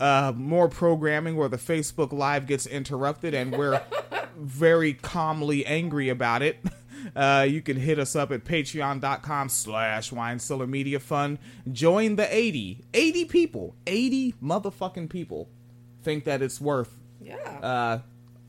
[0.00, 3.80] uh, more programming where the Facebook Live gets interrupted and we're
[4.36, 6.58] very calmly angry about it,
[7.14, 11.38] uh, you can hit us up at patreon.com slash wine cellar media fund.
[11.70, 12.84] Join the 80.
[12.94, 13.76] 80 people.
[13.86, 15.48] 80 motherfucking people
[16.02, 17.36] think that it's worth Yeah.
[17.36, 17.98] uh,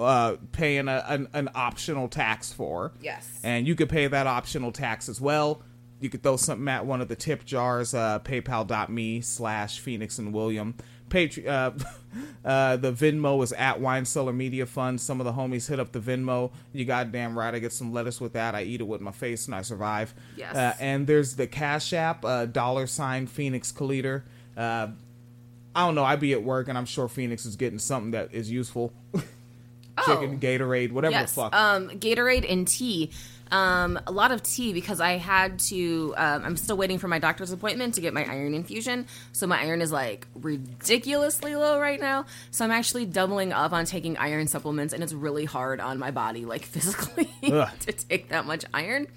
[0.02, 2.94] uh, paying a, an, an optional tax for.
[3.02, 3.40] Yes.
[3.44, 5.64] And you could pay that optional tax as well.
[6.00, 10.32] You could throw something at one of the tip jars, uh, paypal.me slash Phoenix and
[10.34, 10.76] William.
[11.10, 11.72] Patre- uh,
[12.46, 15.00] uh, the Venmo is at Wine Cellar Media Fund.
[15.00, 16.52] Some of the homies hit up the Venmo.
[16.74, 17.54] You goddamn right.
[17.54, 18.56] I get some lettuce with that.
[18.56, 20.14] I eat it with my face and I survive.
[20.36, 20.56] Yes.
[20.56, 24.24] Uh, and there's the Cash App, uh, dollar sign Phoenix Caliter.
[24.56, 24.88] Uh,
[25.76, 26.04] I don't know.
[26.04, 28.92] I be at work and I'm sure Phoenix is getting something that is useful.
[30.06, 31.20] Chicken, Gatorade, whatever Oh.
[31.20, 31.34] yes.
[31.34, 31.56] the fuck.
[31.56, 33.12] Um, Gatorade and tea.
[33.52, 36.14] Um, a lot of tea because I had to.
[36.18, 39.08] Um, I'm still waiting for my doctor's appointment to get my iron infusion.
[39.32, 42.26] So my iron is like ridiculously low right now.
[42.52, 46.12] So I'm actually doubling up on taking iron supplements, and it's really hard on my
[46.12, 49.08] body, like physically, to take that much iron.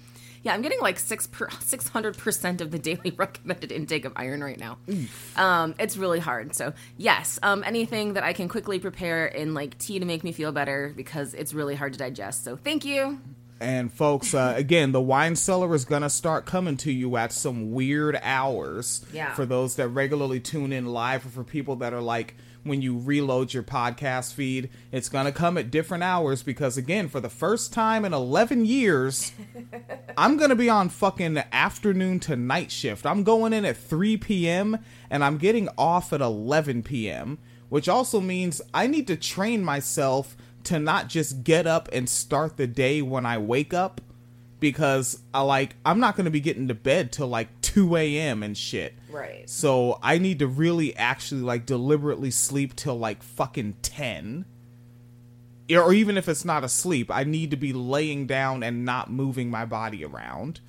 [0.43, 4.13] Yeah, I'm getting like six per six hundred percent of the daily recommended intake of
[4.15, 4.77] iron right now.
[5.35, 6.55] Um, it's really hard.
[6.55, 10.31] So yes, um, anything that I can quickly prepare in like tea to make me
[10.31, 12.43] feel better because it's really hard to digest.
[12.43, 13.19] So thank you.
[13.61, 17.71] And folks, uh, again, the wine cellar is gonna start coming to you at some
[17.71, 19.05] weird hours.
[19.13, 19.33] Yeah.
[19.33, 22.97] For those that regularly tune in live, or for people that are like, when you
[22.97, 27.71] reload your podcast feed, it's gonna come at different hours because, again, for the first
[27.71, 29.31] time in 11 years,
[30.17, 33.05] I'm gonna be on fucking afternoon to night shift.
[33.05, 34.79] I'm going in at 3 p.m.
[35.09, 37.37] and I'm getting off at 11 p.m.,
[37.69, 40.35] which also means I need to train myself
[40.65, 44.01] to not just get up and start the day when I wake up
[44.59, 48.43] because I like I'm not gonna be getting to bed till like 2 a.m.
[48.43, 48.93] and shit.
[49.09, 49.49] Right.
[49.49, 54.45] So I need to really actually like deliberately sleep till like fucking 10
[55.69, 59.49] or even if it's not asleep, I need to be laying down and not moving
[59.49, 60.59] my body around.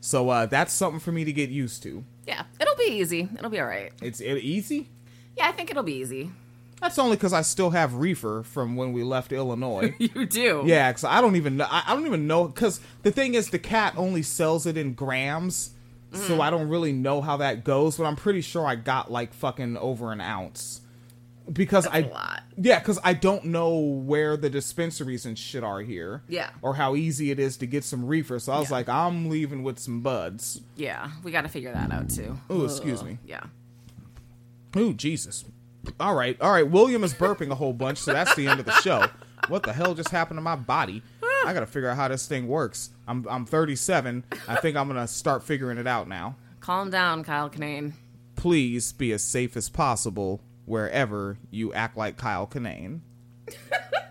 [0.00, 2.04] So uh, that's something for me to get used to.
[2.26, 3.28] Yeah, it'll be easy.
[3.36, 3.92] It'll be all right.
[4.02, 4.88] It's it easy.
[5.36, 6.30] Yeah, I think it'll be easy.
[6.84, 9.94] That's only because I still have reefer from when we left Illinois.
[9.98, 10.64] You do.
[10.66, 11.66] yeah, because I don't even know.
[11.66, 14.92] I, I don't even know because the thing is, the cat only sells it in
[14.92, 15.70] grams,
[16.12, 16.40] so mm.
[16.40, 17.96] I don't really know how that goes.
[17.96, 20.82] But I'm pretty sure I got like fucking over an ounce
[21.50, 22.42] because I a lot.
[22.58, 26.22] yeah, because I don't know where the dispensaries and shit are here.
[26.28, 26.50] Yeah.
[26.60, 28.38] or how easy it is to get some reefer.
[28.38, 28.76] So I was Yeah.
[28.76, 30.60] like, I'm leaving with some buds.
[30.76, 32.36] Yeah, we got to figure that out too.
[32.50, 33.16] Oh, excuse me.
[33.26, 33.44] Yeah.
[34.76, 35.46] Ooh, Jesus.
[36.00, 36.68] All right, all right.
[36.68, 39.06] William is burping a whole bunch, so that's the end of the show.
[39.48, 41.02] What the hell just happened to my body?
[41.46, 42.90] I gotta figure out how this thing works.
[43.06, 44.24] I'm I'm 37.
[44.48, 46.36] I think I'm gonna start figuring it out now.
[46.60, 47.92] Calm down, Kyle Kinane.
[48.36, 53.00] Please be as safe as possible wherever you act like Kyle Kinane.